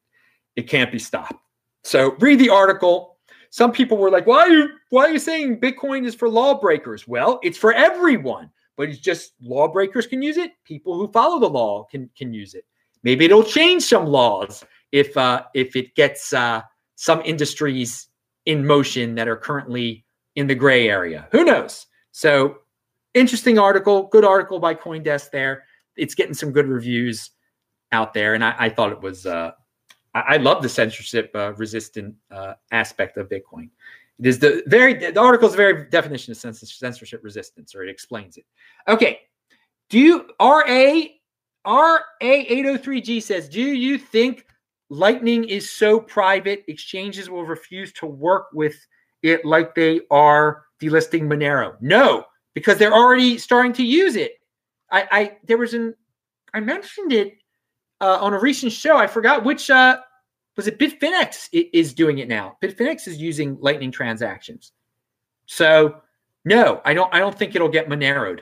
it 0.57 0.69
can't 0.69 0.93
be 0.93 0.99
stopped. 0.99 1.43
So 1.85 2.17
read 2.21 2.39
the 2.39 2.51
article. 2.51 3.17
Some 3.51 3.73
people 3.73 3.97
were 3.97 4.11
like, 4.11 4.27
"Why 4.27 4.41
are 4.41 4.51
you 4.51 4.69
why 4.91 5.07
are 5.07 5.11
you 5.11 5.19
saying 5.19 5.61
Bitcoin 5.61 6.05
is 6.05 6.15
for 6.15 6.29
lawbreakers?" 6.29 7.09
Well, 7.09 7.41
it's 7.43 7.57
for 7.57 7.73
everyone, 7.73 8.51
but 8.77 8.91
it's 8.91 8.99
just 8.99 9.33
lawbreakers 9.41 10.07
can 10.07 10.21
use 10.21 10.37
it. 10.37 10.53
People 10.65 10.95
who 10.95 11.09
follow 11.09 11.39
the 11.39 11.49
law 11.49 11.85
can 11.85 12.11
can 12.17 12.35
use 12.35 12.55
it. 12.55 12.65
Maybe 13.03 13.25
it'll 13.25 13.45
change 13.45 13.85
some 13.85 14.07
laws 14.07 14.65
if 14.93 15.17
uh, 15.17 15.45
if 15.55 15.77
it 15.77 15.95
gets 15.95 16.35
uh, 16.35 16.61
some 17.01 17.23
industries 17.25 18.09
in 18.47 18.67
motion 18.67 19.15
that 19.15 19.29
are 19.29 19.37
currently 19.37 20.05
in 20.35 20.49
the 20.49 20.55
gray 20.55 20.89
area. 20.89 21.29
Who 21.31 21.45
knows? 21.45 21.87
So 22.11 22.59
interesting 23.15 23.57
article, 23.57 24.09
good 24.09 24.25
article 24.25 24.59
by 24.59 24.75
CoinDesk 24.75 25.31
there. 25.31 25.63
It's 25.97 26.17
getting 26.17 26.35
some 26.35 26.51
good 26.51 26.67
reviews 26.67 27.31
out 27.93 28.15
there, 28.15 28.35
and 28.35 28.45
I, 28.45 28.55
I 28.59 28.69
thought 28.69 28.91
it 28.91 29.01
was. 29.01 29.27
Uh, 29.27 29.53
I, 30.13 30.21
I 30.21 30.37
love 30.39 30.61
the 30.61 30.69
censorship 30.69 31.31
uh, 31.37 31.53
resistant 31.55 32.17
uh, 32.33 32.55
aspect 32.73 33.17
of 33.17 33.29
Bitcoin. 33.29 33.71
It 34.19 34.27
is 34.27 34.41
the 34.41 34.65
very 34.67 34.95
the 34.95 35.21
article's 35.21 35.55
very 35.55 35.89
definition 35.91 36.33
of 36.33 36.37
censorship 36.37 37.23
resistance, 37.23 37.77
or 37.77 37.85
it 37.85 37.91
explains 37.91 38.37
it. 38.37 38.45
Okay, 38.89 39.21
do 39.89 40.01
you 40.01 40.27
RA 40.41 41.03
RA803G 41.65 43.23
says, 43.23 43.49
do 43.49 43.61
you 43.61 43.99
think 43.99 44.47
Lightning 44.91 45.45
is 45.45 45.71
so 45.71 46.01
private 46.01 46.65
exchanges 46.67 47.29
will 47.29 47.45
refuse 47.45 47.93
to 47.95 48.07
work 48.07 48.47
with 48.53 48.75
it 49.23 49.45
like 49.45 49.75
they 49.75 50.01
are 50.11 50.65
delisting 50.81 51.23
Monero? 51.23 51.77
No, 51.81 52.25
because 52.55 52.79
they're 52.79 52.95
already 52.95 53.39
starting 53.39 53.73
to 53.75 53.85
use 53.85 54.17
it. 54.17 54.33
I, 54.91 55.09
I 55.11 55.37
there 55.45 55.59
was 55.59 55.75
an 55.75 55.95
I 56.55 56.61
mentioned 56.61 57.13
it 57.13 57.35
uh, 58.01 58.19
on 58.21 58.33
a 58.33 58.39
recent 58.39 58.73
show. 58.73 58.97
I 58.97 59.07
forgot 59.07 59.45
which 59.45 59.69
uh, 59.69 59.99
was 60.57 60.67
it. 60.67 60.79
Bitfinex 60.79 61.49
is 61.53 61.93
doing 61.93 62.19
it 62.19 62.29
now. 62.29 62.57
Bitfinex 62.63 63.07
is 63.07 63.19
using 63.19 63.59
Lightning 63.61 63.93
transactions. 63.93 64.73
So 65.47 66.01
no, 66.45 66.81
I 66.85 66.95
don't. 66.95 67.13
I 67.15 67.19
don't 67.19 67.37
think 67.37 67.55
it'll 67.55 67.69
get 67.69 67.89
Moneroed. 67.89 68.41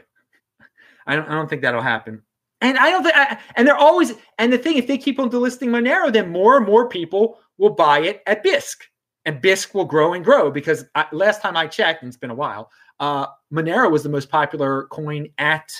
I 1.06 1.16
don't. 1.16 1.28
I 1.28 1.32
don't 1.32 1.48
think 1.48 1.62
that'll 1.62 1.82
happen. 1.82 2.22
And 2.66 2.76
I 2.78 2.90
don't 2.90 3.04
think. 3.04 3.16
I, 3.16 3.38
and 3.54 3.66
they're 3.66 3.76
always. 3.76 4.12
And 4.38 4.52
the 4.52 4.58
thing, 4.58 4.76
if 4.76 4.88
they 4.88 4.98
keep 4.98 5.20
on 5.20 5.30
delisting 5.30 5.68
Monero, 5.68 6.12
then 6.12 6.30
more 6.30 6.56
and 6.56 6.66
more 6.66 6.88
people 6.88 7.38
will 7.58 7.70
buy 7.70 8.00
it 8.00 8.22
at 8.26 8.44
Bisq, 8.44 8.78
and 9.24 9.40
Bisq 9.40 9.72
will 9.72 9.84
grow 9.84 10.14
and 10.14 10.24
grow 10.24 10.50
because 10.50 10.84
I, 10.96 11.06
last 11.12 11.40
time 11.40 11.56
I 11.56 11.68
checked, 11.68 12.02
and 12.02 12.08
it's 12.08 12.16
been 12.16 12.30
a 12.30 12.34
while, 12.34 12.70
uh, 12.98 13.26
Monero 13.52 13.88
was 13.88 14.02
the 14.02 14.08
most 14.08 14.28
popular 14.30 14.88
coin 14.88 15.28
at 15.38 15.70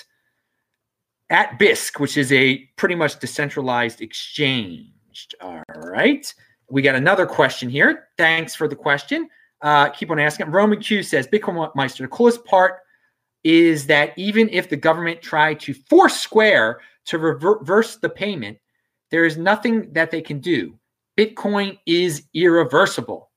at 1.29 1.59
Bisq, 1.59 1.99
which 1.99 2.15
is 2.15 2.31
a 2.31 2.59
pretty 2.77 2.95
much 2.95 3.19
decentralized 3.19 3.99
exchange. 3.99 5.27
All 5.41 5.61
right. 5.75 6.33
We 6.69 6.81
got 6.81 6.95
another 6.95 7.25
question 7.25 7.67
here. 7.69 8.07
Thanks 8.17 8.55
for 8.55 8.69
the 8.69 8.77
question. 8.77 9.27
Uh, 9.61 9.89
keep 9.89 10.09
on 10.09 10.19
asking. 10.19 10.51
Roman 10.51 10.79
Q 10.79 11.03
says, 11.03 11.27
Bitcoin 11.27 11.69
Meister, 11.75 12.03
the 12.03 12.07
coolest 12.07 12.45
part 12.45 12.79
is 13.43 13.87
that 13.87 14.13
even 14.17 14.49
if 14.49 14.69
the 14.69 14.75
government 14.75 15.21
tried 15.21 15.59
to 15.61 15.73
force 15.73 16.19
Square 16.19 16.81
to 17.05 17.17
reverse 17.17 17.95
the 17.97 18.09
payment, 18.09 18.57
there 19.11 19.25
is 19.25 19.37
nothing 19.37 19.91
that 19.93 20.11
they 20.11 20.21
can 20.21 20.39
do. 20.39 20.77
Bitcoin 21.17 21.77
is 21.85 22.23
irreversible. 22.33 23.31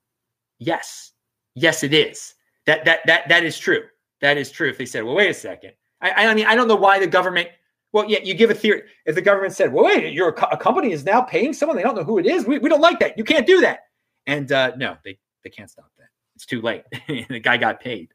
Yes. 0.58 1.12
Yes, 1.54 1.82
it 1.82 1.94
is. 1.94 2.34
That 2.66 2.84
that 2.84 3.00
that 3.06 3.28
that 3.28 3.44
is 3.44 3.58
true. 3.58 3.82
That 4.20 4.36
is 4.36 4.50
true. 4.50 4.68
If 4.68 4.78
they 4.78 4.86
said, 4.86 5.04
"Well, 5.04 5.14
wait 5.14 5.30
a 5.30 5.34
second. 5.34 5.72
I, 6.00 6.26
I 6.26 6.34
mean, 6.34 6.46
I 6.46 6.54
don't 6.54 6.68
know 6.68 6.76
why 6.76 6.98
the 6.98 7.06
government. 7.06 7.48
Well, 7.92 8.08
yeah, 8.08 8.20
you 8.22 8.34
give 8.34 8.50
a 8.50 8.54
theory. 8.54 8.82
If 9.06 9.14
the 9.14 9.22
government 9.22 9.54
said, 9.54 9.72
"Well, 9.72 9.84
wait, 9.84 10.12
your 10.12 10.28
a 10.28 10.56
company 10.56 10.92
is 10.92 11.04
now 11.04 11.22
paying 11.22 11.52
someone 11.52 11.76
they 11.76 11.82
don't 11.82 11.96
know 11.96 12.04
who 12.04 12.18
it 12.18 12.26
is," 12.26 12.46
we, 12.46 12.58
we 12.58 12.68
don't 12.68 12.80
like 12.80 13.00
that. 13.00 13.18
You 13.18 13.24
can't 13.24 13.46
do 13.46 13.60
that. 13.62 13.80
And 14.26 14.52
uh, 14.52 14.72
no, 14.76 14.96
they 15.04 15.18
they 15.42 15.50
can't 15.50 15.70
stop 15.70 15.90
that. 15.98 16.08
It's 16.36 16.46
too 16.46 16.60
late. 16.60 16.84
the 17.08 17.40
guy 17.40 17.56
got 17.56 17.80
paid. 17.80 18.12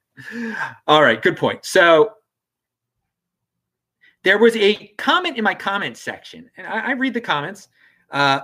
All 0.88 1.02
right, 1.02 1.22
good 1.22 1.38
point. 1.38 1.66
So 1.66 2.14
there 4.24 4.38
was 4.38 4.56
a 4.56 4.88
comment 4.98 5.38
in 5.38 5.44
my 5.44 5.54
comments 5.54 6.02
section, 6.02 6.50
and 6.58 6.66
I, 6.66 6.90
I 6.90 6.92
read 6.92 7.14
the 7.14 7.22
comments. 7.22 7.68
Uh, 8.12 8.42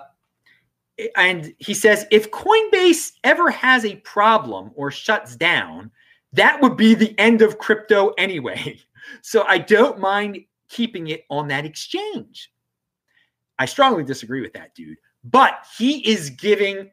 and 1.17 1.53
he 1.57 1.73
says, 1.73 2.05
if 2.11 2.29
Coinbase 2.31 3.13
ever 3.23 3.49
has 3.49 3.85
a 3.85 3.95
problem 3.97 4.71
or 4.75 4.91
shuts 4.91 5.35
down, 5.35 5.89
that 6.33 6.61
would 6.61 6.77
be 6.77 6.93
the 6.93 7.17
end 7.19 7.41
of 7.41 7.57
crypto 7.57 8.09
anyway. 8.17 8.79
So 9.23 9.43
I 9.47 9.57
don't 9.57 9.99
mind 9.99 10.37
keeping 10.69 11.07
it 11.07 11.25
on 11.29 11.47
that 11.47 11.65
exchange. 11.65 12.51
I 13.57 13.65
strongly 13.65 14.03
disagree 14.03 14.41
with 14.41 14.53
that 14.53 14.75
dude. 14.75 14.97
But 15.23 15.65
he 15.77 16.07
is 16.07 16.29
giving, 16.29 16.91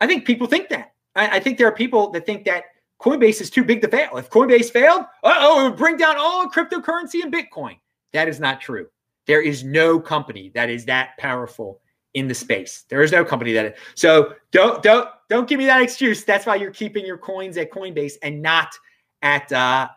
I 0.00 0.06
think 0.06 0.24
people 0.24 0.46
think 0.46 0.70
that. 0.70 0.94
I, 1.14 1.36
I 1.36 1.40
think 1.40 1.58
there 1.58 1.68
are 1.68 1.72
people 1.72 2.10
that 2.10 2.24
think 2.24 2.46
that 2.46 2.64
Coinbase 3.04 3.42
is 3.42 3.50
too 3.50 3.64
big 3.64 3.82
to 3.82 3.88
fail. 3.88 4.16
If 4.16 4.30
Coinbase 4.30 4.70
failed, 4.70 5.04
oh, 5.24 5.60
it 5.60 5.68
would 5.68 5.76
bring 5.76 5.98
down 5.98 6.16
all 6.16 6.48
cryptocurrency 6.48 7.22
and 7.22 7.30
Bitcoin. 7.30 7.76
That 8.14 8.28
is 8.28 8.40
not 8.40 8.62
true. 8.62 8.86
There 9.26 9.42
is 9.42 9.62
no 9.62 10.00
company 10.00 10.50
that 10.54 10.70
is 10.70 10.86
that 10.86 11.10
powerful 11.18 11.82
in 12.14 12.28
the 12.28 12.34
space. 12.34 12.84
There 12.88 13.02
is 13.02 13.12
no 13.12 13.22
company 13.22 13.52
that. 13.52 13.76
So 13.94 14.34
don't 14.52 14.82
don't 14.82 15.08
don't 15.28 15.46
give 15.46 15.58
me 15.58 15.66
that 15.66 15.82
excuse. 15.82 16.24
That's 16.24 16.46
why 16.46 16.56
you're 16.56 16.70
keeping 16.70 17.04
your 17.04 17.18
coins 17.18 17.58
at 17.58 17.70
Coinbase 17.70 18.14
and 18.22 18.40
not 18.40 18.74
at 19.20 19.52
uh, 19.52 19.88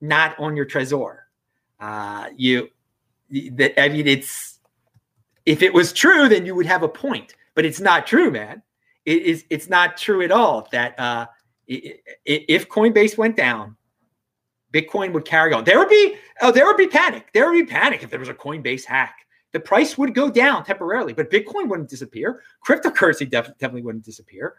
not 0.00 0.36
on 0.40 0.56
your 0.56 0.66
Trezor. 0.66 1.18
Uh, 1.78 2.28
you 2.36 2.68
that 3.52 3.80
I 3.80 3.88
mean, 3.88 4.08
it's 4.08 4.58
if 5.46 5.62
it 5.62 5.72
was 5.72 5.92
true, 5.92 6.28
then 6.28 6.44
you 6.44 6.56
would 6.56 6.66
have 6.66 6.82
a 6.82 6.88
point. 6.88 7.34
But 7.54 7.64
it's 7.64 7.80
not 7.80 8.06
true, 8.06 8.32
man. 8.32 8.62
It 9.04 9.22
is. 9.22 9.44
It's 9.48 9.68
not 9.68 9.96
true 9.96 10.22
at 10.22 10.32
all. 10.32 10.68
That 10.72 10.98
uh, 10.98 11.26
if 11.68 12.68
Coinbase 12.68 13.16
went 13.18 13.36
down, 13.36 13.76
Bitcoin 14.72 15.12
would 15.12 15.24
carry 15.24 15.52
on. 15.52 15.64
There 15.64 15.78
would 15.78 15.88
be 15.88 16.16
oh, 16.40 16.50
there 16.50 16.66
would 16.66 16.76
be 16.76 16.88
panic. 16.88 17.28
There 17.32 17.50
would 17.50 17.58
be 17.58 17.66
panic 17.66 18.02
if 18.02 18.10
there 18.10 18.20
was 18.20 18.28
a 18.28 18.34
Coinbase 18.34 18.84
hack 18.84 19.26
the 19.52 19.60
price 19.60 19.96
would 19.96 20.14
go 20.14 20.30
down 20.30 20.64
temporarily, 20.64 21.12
but 21.12 21.30
Bitcoin 21.30 21.68
wouldn't 21.68 21.88
disappear. 21.88 22.42
Cryptocurrency 22.66 23.28
def- 23.28 23.56
definitely 23.58 23.82
wouldn't 23.82 24.04
disappear. 24.04 24.56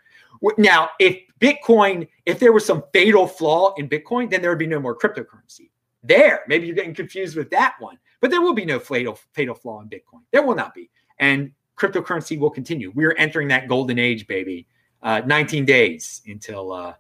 Now, 0.58 0.90
if 1.00 1.20
Bitcoin, 1.40 2.08
if 2.26 2.40
there 2.40 2.54
was 2.54 2.66
some 2.66 2.84
fatal 2.92 3.28
flaw 3.28 3.74
in 3.78 3.88
Bitcoin, 3.88 4.30
then 4.30 4.42
there 4.42 4.50
would 4.50 4.60
be 4.60 4.68
no 4.68 4.80
more 4.80 4.98
cryptocurrency. 4.98 5.70
There, 6.02 6.42
maybe 6.48 6.66
you're 6.66 6.76
getting 6.76 6.96
confused 6.96 7.36
with 7.36 7.50
that 7.52 7.76
one, 7.80 7.98
but 8.20 8.32
there 8.32 8.42
will 8.42 8.54
be 8.54 8.66
no 8.66 8.80
fatal 8.80 9.20
fatal 9.34 9.54
flaw 9.54 9.82
in 9.82 9.90
Bitcoin. 9.90 10.24
There 10.32 10.44
will 10.44 10.56
not 10.56 10.74
be, 10.74 10.90
and 11.20 11.52
cryptocurrency 11.78 12.40
will 12.40 12.50
continue. 12.50 12.92
We 12.96 13.06
are 13.06 13.14
entering 13.14 13.50
that 13.50 13.68
golden 13.68 14.00
age, 14.00 14.26
baby. 14.26 14.66
Uh, 15.02 15.22
19 15.26 15.64
days 15.64 16.22
until 16.28 16.74
uh, 16.74 16.94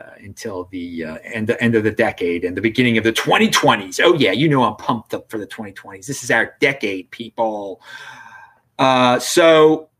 uh, 0.00 0.10
until 0.20 0.64
the 0.70 1.04
uh, 1.04 1.18
end, 1.22 1.54
end 1.60 1.74
of 1.74 1.84
the 1.84 1.90
decade 1.90 2.44
and 2.44 2.56
the 2.56 2.62
beginning 2.62 2.96
of 2.96 3.04
the 3.04 3.12
2020s. 3.12 4.00
Oh, 4.02 4.14
yeah, 4.14 4.32
you 4.32 4.48
know 4.48 4.62
I'm 4.62 4.76
pumped 4.76 5.12
up 5.12 5.30
for 5.30 5.36
the 5.36 5.46
2020s. 5.46 6.06
This 6.06 6.24
is 6.24 6.30
our 6.30 6.56
decade, 6.60 7.10
people. 7.10 7.82
Uh, 8.78 9.18
so, 9.18 9.90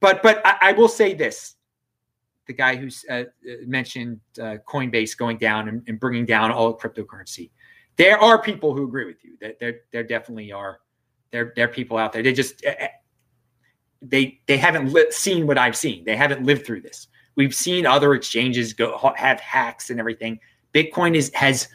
but 0.00 0.22
but 0.22 0.40
I, 0.46 0.56
I, 0.62 0.72
will 0.72 0.88
say 0.88 1.12
this: 1.12 1.56
the 2.46 2.54
guy 2.54 2.76
who 2.76 2.88
uh, 3.10 3.24
mentioned 3.66 4.20
Coinbase 4.38 5.18
going 5.18 5.36
down 5.36 5.68
and, 5.68 5.82
and, 5.86 6.00
bringing 6.00 6.24
down 6.24 6.50
all 6.50 6.78
cryptocurrency. 6.78 7.50
There 7.96 8.18
are 8.18 8.40
people 8.40 8.74
who 8.74 8.84
agree 8.84 9.04
with 9.04 9.22
you. 9.22 9.36
That 9.42 9.58
there, 9.58 9.80
there 9.92 10.04
definitely 10.04 10.52
are. 10.52 10.80
There, 11.30 11.52
there 11.56 11.66
are 11.66 11.72
people 11.72 11.98
out 11.98 12.14
there. 12.14 12.22
They 12.22 12.32
just 12.32 12.64
they 14.02 14.40
they 14.46 14.56
haven't 14.56 14.92
li- 14.92 15.10
seen 15.10 15.46
what 15.46 15.58
I've 15.58 15.76
seen. 15.76 16.04
They 16.04 16.16
haven't 16.16 16.44
lived 16.44 16.66
through 16.66 16.82
this. 16.82 17.08
We've 17.34 17.54
seen 17.54 17.86
other 17.86 18.14
exchanges 18.14 18.72
go 18.72 19.12
have 19.16 19.40
hacks 19.40 19.90
and 19.90 20.00
everything. 20.00 20.40
Bitcoin 20.74 21.14
is 21.14 21.30
has 21.34 21.68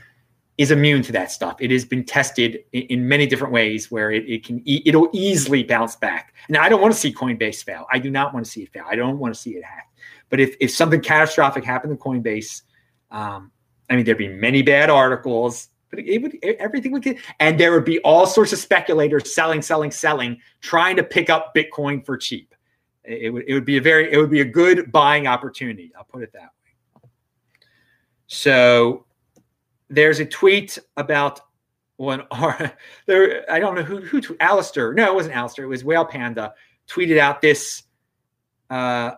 is 0.58 0.72
immune 0.72 1.02
to 1.02 1.12
that 1.12 1.32
stuff. 1.32 1.58
It 1.60 1.72
has 1.72 1.84
been 1.84 2.04
tested 2.04 2.60
in, 2.74 2.84
in 2.84 3.08
many 3.08 3.26
different 3.26 3.54
ways 3.54 3.90
where 3.90 4.12
it, 4.12 4.30
it 4.30 4.46
can 4.46 4.62
it'll 4.66 5.10
easily 5.14 5.64
bounce 5.64 5.96
back. 5.96 6.34
Now 6.50 6.62
I 6.62 6.70
don't 6.70 6.82
want 6.82 6.94
to 6.94 7.00
see 7.00 7.14
Coinbase 7.14 7.64
fail. 7.64 7.86
I 7.92 8.00
do 8.00 8.10
not 8.10 8.34
want 8.34 8.46
to 8.46 8.52
see 8.52 8.64
it 8.64 8.70
fail. 8.72 8.86
I 8.90 8.96
don't 8.96 9.20
want 9.20 9.34
to 9.34 9.40
see 9.40 9.52
it 9.52 9.64
hack. 9.64 9.90
But 10.30 10.40
if 10.40 10.56
if 10.60 10.72
something 10.72 11.02
catastrophic 11.02 11.64
happened 11.64 11.98
to 11.98 12.04
Coinbase, 12.04 12.62
um, 13.12 13.52
I 13.90 13.96
mean 13.96 14.06
there'd 14.06 14.18
be 14.18 14.28
many 14.28 14.62
bad 14.62 14.90
articles, 14.90 15.70
but 15.94 16.04
it, 16.04 16.22
would 16.22 16.38
everything 16.60 16.92
would 16.92 17.04
get 17.04 17.18
and 17.40 17.60
there 17.60 17.72
would 17.72 17.86
be 17.86 18.00
all 18.00 18.26
sorts 18.26 18.52
of 18.52 18.60
speculators 18.60 19.36
selling, 19.36 19.62
selling, 19.62 19.92
selling, 19.92 20.40
trying 20.62 20.96
to 20.96 21.04
pick 21.04 21.30
up 21.30 21.54
Bitcoin 21.56 22.04
for 22.04 22.18
cheap 22.18 22.54
it 23.04 23.32
would 23.34 23.44
it 23.48 23.54
would 23.54 23.66
be 23.66 23.78
a 23.78 23.82
very 23.82 24.12
it 24.12 24.18
would 24.18 24.30
be 24.30 24.42
a 24.42 24.46
good 24.46 24.92
buying 24.92 25.28
opportunity. 25.28 25.92
I'll 25.98 26.06
put 26.06 26.24
it 26.24 26.32
that 26.34 26.42
way. 26.42 27.10
So 28.28 29.06
there's 29.90 30.20
a 30.20 30.26
tweet 30.26 30.80
about 30.98 31.42
one 31.98 32.24
or 32.42 32.72
there 33.06 33.52
I 33.52 33.60
don't 33.60 33.76
know 33.76 33.84
who 33.84 34.02
who 34.02 34.22
Alistair. 34.40 34.94
No, 34.94 35.06
it 35.06 35.16
wasn't 35.16 35.36
Alistair. 35.36 35.66
It 35.66 35.70
was 35.70 35.84
Whale 35.84 36.06
Panda 36.06 36.54
tweeted 36.88 37.18
out 37.18 37.42
this. 37.42 37.84
Uh, 38.70 39.12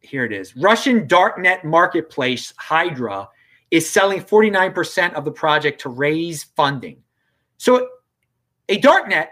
here 0.00 0.24
it 0.24 0.32
is. 0.32 0.56
Russian 0.56 1.08
darknet 1.08 1.64
marketplace 1.64 2.52
Hydra 2.58 3.28
is 3.70 3.88
selling 3.88 4.22
49% 4.22 5.14
of 5.14 5.24
the 5.24 5.32
project 5.32 5.80
to 5.82 5.88
raise 5.88 6.44
funding. 6.44 7.02
So 7.56 7.88
a 8.68 8.80
darknet 8.80 9.28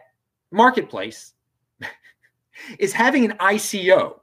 marketplace 0.50 1.32
is 2.78 2.92
having 2.92 3.24
an 3.24 3.36
ICO. 3.38 4.18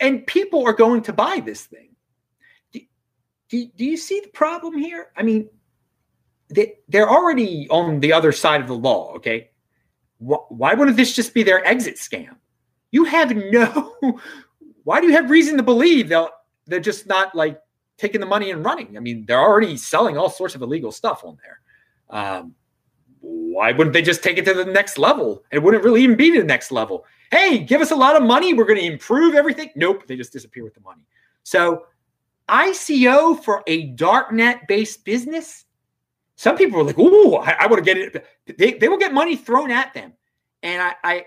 And 0.00 0.26
people 0.26 0.66
are 0.66 0.72
going 0.72 1.02
to 1.02 1.12
buy 1.12 1.40
this 1.44 1.64
thing. 1.64 1.90
Do, 2.72 2.80
do, 3.48 3.66
do 3.76 3.84
you 3.84 3.96
see 3.96 4.20
the 4.20 4.28
problem 4.28 4.76
here? 4.76 5.08
I 5.16 5.22
mean, 5.22 5.48
they, 6.48 6.74
they're 6.88 7.08
already 7.08 7.68
on 7.70 8.00
the 8.00 8.12
other 8.12 8.32
side 8.32 8.60
of 8.60 8.66
the 8.66 8.74
law, 8.74 9.14
okay? 9.14 9.50
Why 10.18 10.74
wouldn't 10.74 10.96
this 10.96 11.14
just 11.14 11.34
be 11.34 11.42
their 11.42 11.64
exit 11.66 11.96
scam? 11.96 12.36
You 12.90 13.04
have 13.04 13.34
no, 13.34 13.96
why 14.84 15.00
do 15.00 15.06
you 15.06 15.12
have 15.12 15.30
reason 15.30 15.56
to 15.56 15.62
believe 15.62 16.08
they'll, 16.08 16.30
they're 16.66 16.80
just 16.80 17.06
not 17.06 17.34
like 17.34 17.60
taking 17.96 18.20
the 18.20 18.26
money 18.26 18.50
and 18.50 18.64
running? 18.64 18.96
I 18.96 19.00
mean, 19.00 19.24
they're 19.26 19.40
already 19.40 19.76
selling 19.76 20.16
all 20.16 20.30
sorts 20.30 20.54
of 20.54 20.62
illegal 20.62 20.92
stuff 20.92 21.24
on 21.24 21.38
there. 21.42 21.60
Um, 22.10 22.54
why 23.20 23.72
wouldn't 23.72 23.94
they 23.94 24.02
just 24.02 24.22
take 24.22 24.36
it 24.36 24.44
to 24.44 24.54
the 24.54 24.64
next 24.64 24.98
level? 24.98 25.42
It 25.50 25.60
wouldn't 25.60 25.84
really 25.84 26.02
even 26.02 26.16
be 26.16 26.36
the 26.36 26.44
next 26.44 26.70
level. 26.70 27.06
Hey, 27.30 27.58
give 27.58 27.80
us 27.80 27.90
a 27.90 27.96
lot 27.96 28.16
of 28.16 28.22
money. 28.22 28.52
We're 28.52 28.66
going 28.66 28.78
to 28.78 28.84
improve 28.84 29.34
everything. 29.34 29.70
Nope, 29.76 30.06
they 30.06 30.16
just 30.16 30.32
disappear 30.32 30.62
with 30.64 30.74
the 30.74 30.80
money. 30.80 31.02
So, 31.42 31.86
ICO 32.48 33.42
for 33.42 33.62
a 33.66 33.92
darknet 33.94 34.66
based 34.68 35.04
business. 35.04 35.64
Some 36.36 36.56
people 36.56 36.80
are 36.80 36.84
like, 36.84 36.98
"Ooh, 36.98 37.36
I, 37.36 37.52
I 37.60 37.66
want 37.66 37.82
to 37.82 37.94
get 37.94 37.96
it." 37.96 38.58
They, 38.58 38.74
they 38.74 38.88
will 38.88 38.98
get 38.98 39.14
money 39.14 39.36
thrown 39.36 39.70
at 39.70 39.94
them, 39.94 40.12
and 40.62 40.82
I, 40.82 40.94
I, 41.02 41.24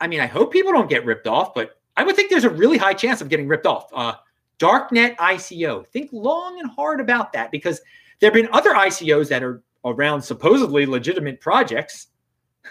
I 0.00 0.06
mean, 0.06 0.20
I 0.20 0.26
hope 0.26 0.52
people 0.52 0.72
don't 0.72 0.88
get 0.88 1.04
ripped 1.04 1.26
off, 1.26 1.54
but 1.54 1.80
I 1.96 2.04
would 2.04 2.14
think 2.14 2.30
there's 2.30 2.44
a 2.44 2.50
really 2.50 2.78
high 2.78 2.94
chance 2.94 3.20
of 3.20 3.28
getting 3.28 3.48
ripped 3.48 3.66
off. 3.66 3.88
Uh, 3.92 4.14
darknet 4.58 5.16
ICO. 5.16 5.86
Think 5.86 6.10
long 6.12 6.60
and 6.60 6.70
hard 6.70 7.00
about 7.00 7.32
that 7.32 7.50
because 7.50 7.80
there 8.20 8.28
have 8.28 8.34
been 8.34 8.48
other 8.52 8.74
ICOs 8.74 9.28
that 9.28 9.42
are 9.42 9.62
around 9.84 10.22
supposedly 10.22 10.86
legitimate 10.86 11.40
projects, 11.40 12.08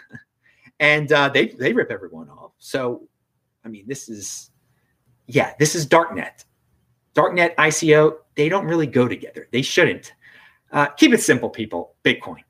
and 0.79 1.11
uh, 1.11 1.29
they 1.29 1.47
they 1.47 1.73
rip 1.73 1.91
everyone 1.91 2.29
off. 2.29 2.51
So, 2.57 3.07
I 3.63 3.67
mean, 3.67 3.85
this 3.87 4.09
is 4.09 4.51
yeah, 5.27 5.53
this 5.59 5.75
is 5.75 5.87
darknet, 5.87 6.45
darknet 7.15 7.55
ICO. 7.55 8.15
They 8.35 8.49
don't 8.49 8.65
really 8.65 8.87
go 8.87 9.07
together. 9.07 9.47
They 9.51 9.61
shouldn't. 9.61 10.13
Uh, 10.71 10.87
keep 10.87 11.13
it 11.13 11.21
simple, 11.21 11.49
people. 11.49 11.95
Bitcoin, 12.03 12.41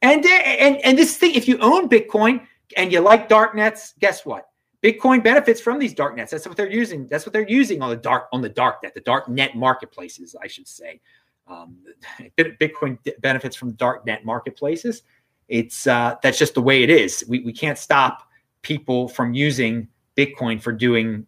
and 0.00 0.24
and 0.24 0.76
and 0.76 0.96
this 0.96 1.16
thing. 1.16 1.34
If 1.34 1.48
you 1.48 1.58
own 1.58 1.88
Bitcoin 1.88 2.46
and 2.76 2.92
you 2.92 3.00
like 3.00 3.28
darknets, 3.28 3.94
guess 3.98 4.24
what? 4.24 4.48
Bitcoin 4.82 5.22
benefits 5.22 5.60
from 5.60 5.78
these 5.78 5.94
dark 5.94 6.16
nets. 6.16 6.32
That's 6.32 6.46
what 6.46 6.56
they're 6.56 6.70
using. 6.70 7.06
That's 7.06 7.24
what 7.24 7.32
they're 7.32 7.48
using 7.48 7.82
on 7.82 7.90
the 7.90 7.96
dark 7.96 8.28
on 8.32 8.42
the 8.42 8.48
dark 8.48 8.82
net, 8.82 8.94
the 8.94 9.00
dark 9.00 9.28
net 9.28 9.56
marketplaces, 9.56 10.34
I 10.40 10.48
should 10.48 10.66
say. 10.66 11.00
Um, 11.46 11.76
Bitcoin 12.38 12.98
benefits 13.20 13.54
from 13.54 13.72
dark 13.72 14.04
net 14.06 14.24
marketplaces. 14.24 15.02
It's 15.48 15.86
uh, 15.86 16.16
that's 16.22 16.38
just 16.38 16.54
the 16.54 16.62
way 16.62 16.82
it 16.82 16.90
is. 16.90 17.24
We 17.28 17.40
we 17.40 17.52
can't 17.52 17.78
stop 17.78 18.28
people 18.62 19.08
from 19.08 19.34
using 19.34 19.88
Bitcoin 20.16 20.60
for 20.60 20.72
doing 20.72 21.26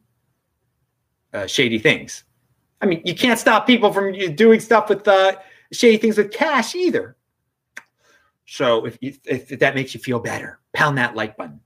uh, 1.32 1.46
shady 1.46 1.78
things. 1.78 2.24
I 2.80 2.86
mean, 2.86 3.02
you 3.04 3.14
can't 3.14 3.38
stop 3.38 3.66
people 3.66 3.92
from 3.92 4.12
doing 4.34 4.60
stuff 4.60 4.88
with 4.88 5.06
uh, 5.06 5.36
shady 5.72 5.96
things 5.96 6.18
with 6.18 6.32
cash 6.32 6.74
either. 6.74 7.16
So 8.46 8.84
if, 8.84 8.98
if, 9.00 9.18
if 9.24 9.58
that 9.60 9.74
makes 9.74 9.94
you 9.94 10.00
feel 10.00 10.18
better, 10.18 10.60
pound 10.74 10.98
that 10.98 11.14
like 11.14 11.36
button. 11.36 11.60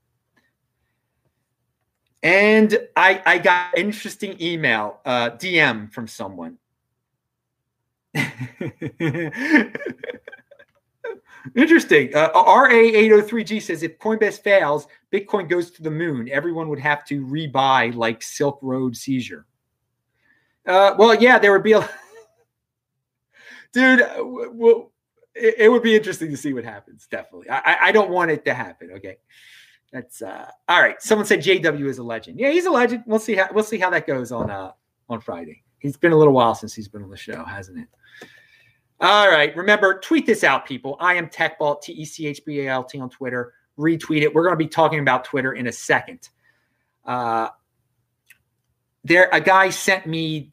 And 2.22 2.78
I 2.96 3.22
I 3.24 3.38
got 3.38 3.78
interesting 3.78 4.36
email 4.40 5.00
uh, 5.04 5.30
DM 5.30 5.92
from 5.92 6.08
someone. 6.08 6.58
Interesting. 11.54 12.14
Uh, 12.14 12.30
RA803G 12.32 13.62
says 13.62 13.82
if 13.82 13.98
Coinbase 13.98 14.40
fails, 14.40 14.86
Bitcoin 15.12 15.48
goes 15.48 15.70
to 15.72 15.82
the 15.82 15.90
moon. 15.90 16.28
Everyone 16.30 16.68
would 16.68 16.78
have 16.80 17.04
to 17.06 17.24
rebuy 17.24 17.94
like 17.94 18.22
Silk 18.22 18.58
Road 18.62 18.96
seizure. 18.96 19.46
Uh, 20.66 20.94
well, 20.98 21.14
yeah, 21.14 21.38
there 21.38 21.52
would 21.52 21.62
be 21.62 21.72
a 21.72 21.88
dude. 23.72 24.02
Uh, 24.02 24.16
well, 24.24 24.92
it, 25.34 25.54
it, 25.58 25.68
would 25.70 25.82
be 25.82 25.96
interesting 25.96 26.30
to 26.30 26.36
see 26.36 26.52
what 26.52 26.64
happens. 26.64 27.06
Definitely. 27.10 27.48
I, 27.48 27.76
I 27.82 27.92
don't 27.92 28.10
want 28.10 28.30
it 28.30 28.44
to 28.44 28.54
happen. 28.54 28.90
Okay. 28.96 29.16
That's 29.92 30.20
uh, 30.20 30.50
all 30.68 30.82
right. 30.82 31.00
Someone 31.00 31.26
said 31.26 31.40
JW 31.40 31.86
is 31.86 31.98
a 31.98 32.02
legend. 32.02 32.38
Yeah, 32.38 32.50
he's 32.50 32.66
a 32.66 32.70
legend. 32.70 33.04
We'll 33.06 33.18
see 33.18 33.34
how 33.34 33.48
we'll 33.52 33.64
see 33.64 33.78
how 33.78 33.90
that 33.90 34.06
goes 34.06 34.32
on 34.32 34.50
uh 34.50 34.72
on 35.08 35.20
Friday. 35.20 35.62
He's 35.78 35.96
been 35.96 36.12
a 36.12 36.16
little 36.16 36.34
while 36.34 36.54
since 36.54 36.74
he's 36.74 36.88
been 36.88 37.02
on 37.02 37.10
the 37.10 37.16
show, 37.16 37.42
hasn't 37.44 37.78
it? 37.78 37.88
All 39.00 39.28
right. 39.28 39.56
Remember, 39.56 39.98
tweet 40.00 40.26
this 40.26 40.42
out, 40.42 40.66
people. 40.66 40.96
I 41.00 41.14
am 41.14 41.28
TechBalt, 41.28 41.82
T 41.82 41.92
E 41.92 42.04
C 42.04 42.26
H 42.26 42.44
B 42.44 42.60
A 42.60 42.68
L 42.68 42.84
T 42.84 42.98
on 42.98 43.08
Twitter. 43.08 43.54
Retweet 43.78 44.22
it. 44.22 44.34
We're 44.34 44.42
going 44.42 44.54
to 44.54 44.56
be 44.56 44.66
talking 44.66 44.98
about 44.98 45.24
Twitter 45.24 45.52
in 45.52 45.68
a 45.68 45.72
second. 45.72 46.28
Uh, 47.04 47.48
there, 49.04 49.28
a 49.32 49.40
guy 49.40 49.70
sent 49.70 50.06
me 50.06 50.52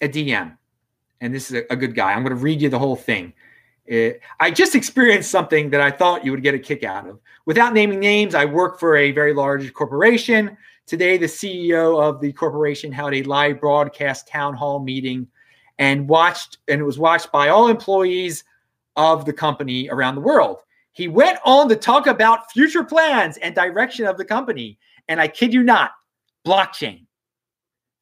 a 0.00 0.08
DM, 0.08 0.56
and 1.20 1.32
this 1.32 1.50
is 1.50 1.62
a, 1.62 1.72
a 1.72 1.76
good 1.76 1.94
guy. 1.94 2.12
I'm 2.12 2.24
going 2.24 2.36
to 2.36 2.42
read 2.42 2.60
you 2.60 2.68
the 2.68 2.78
whole 2.78 2.96
thing. 2.96 3.32
It, 3.88 4.20
I 4.38 4.50
just 4.50 4.74
experienced 4.74 5.30
something 5.30 5.70
that 5.70 5.80
I 5.80 5.90
thought 5.90 6.22
you 6.22 6.30
would 6.30 6.42
get 6.42 6.54
a 6.54 6.58
kick 6.58 6.84
out 6.84 7.08
of. 7.08 7.18
Without 7.46 7.72
naming 7.72 8.00
names, 8.00 8.34
I 8.34 8.44
work 8.44 8.78
for 8.78 8.96
a 8.96 9.12
very 9.12 9.32
large 9.32 9.72
corporation. 9.72 10.58
Today, 10.86 11.16
the 11.16 11.26
CEO 11.26 11.98
of 11.98 12.20
the 12.20 12.30
corporation 12.34 12.92
held 12.92 13.14
a 13.14 13.22
live 13.22 13.60
broadcast 13.60 14.28
town 14.28 14.52
hall 14.52 14.78
meeting 14.78 15.26
and 15.78 16.06
watched, 16.06 16.58
and 16.68 16.82
it 16.82 16.84
was 16.84 16.98
watched 16.98 17.32
by 17.32 17.48
all 17.48 17.68
employees 17.68 18.44
of 18.96 19.24
the 19.24 19.32
company 19.32 19.88
around 19.88 20.16
the 20.16 20.20
world. 20.20 20.58
He 20.92 21.08
went 21.08 21.38
on 21.46 21.70
to 21.70 21.76
talk 21.76 22.06
about 22.06 22.52
future 22.52 22.84
plans 22.84 23.38
and 23.38 23.54
direction 23.54 24.04
of 24.04 24.18
the 24.18 24.24
company. 24.24 24.78
And 25.08 25.18
I 25.18 25.28
kid 25.28 25.54
you 25.54 25.62
not, 25.62 25.92
blockchain. 26.46 27.06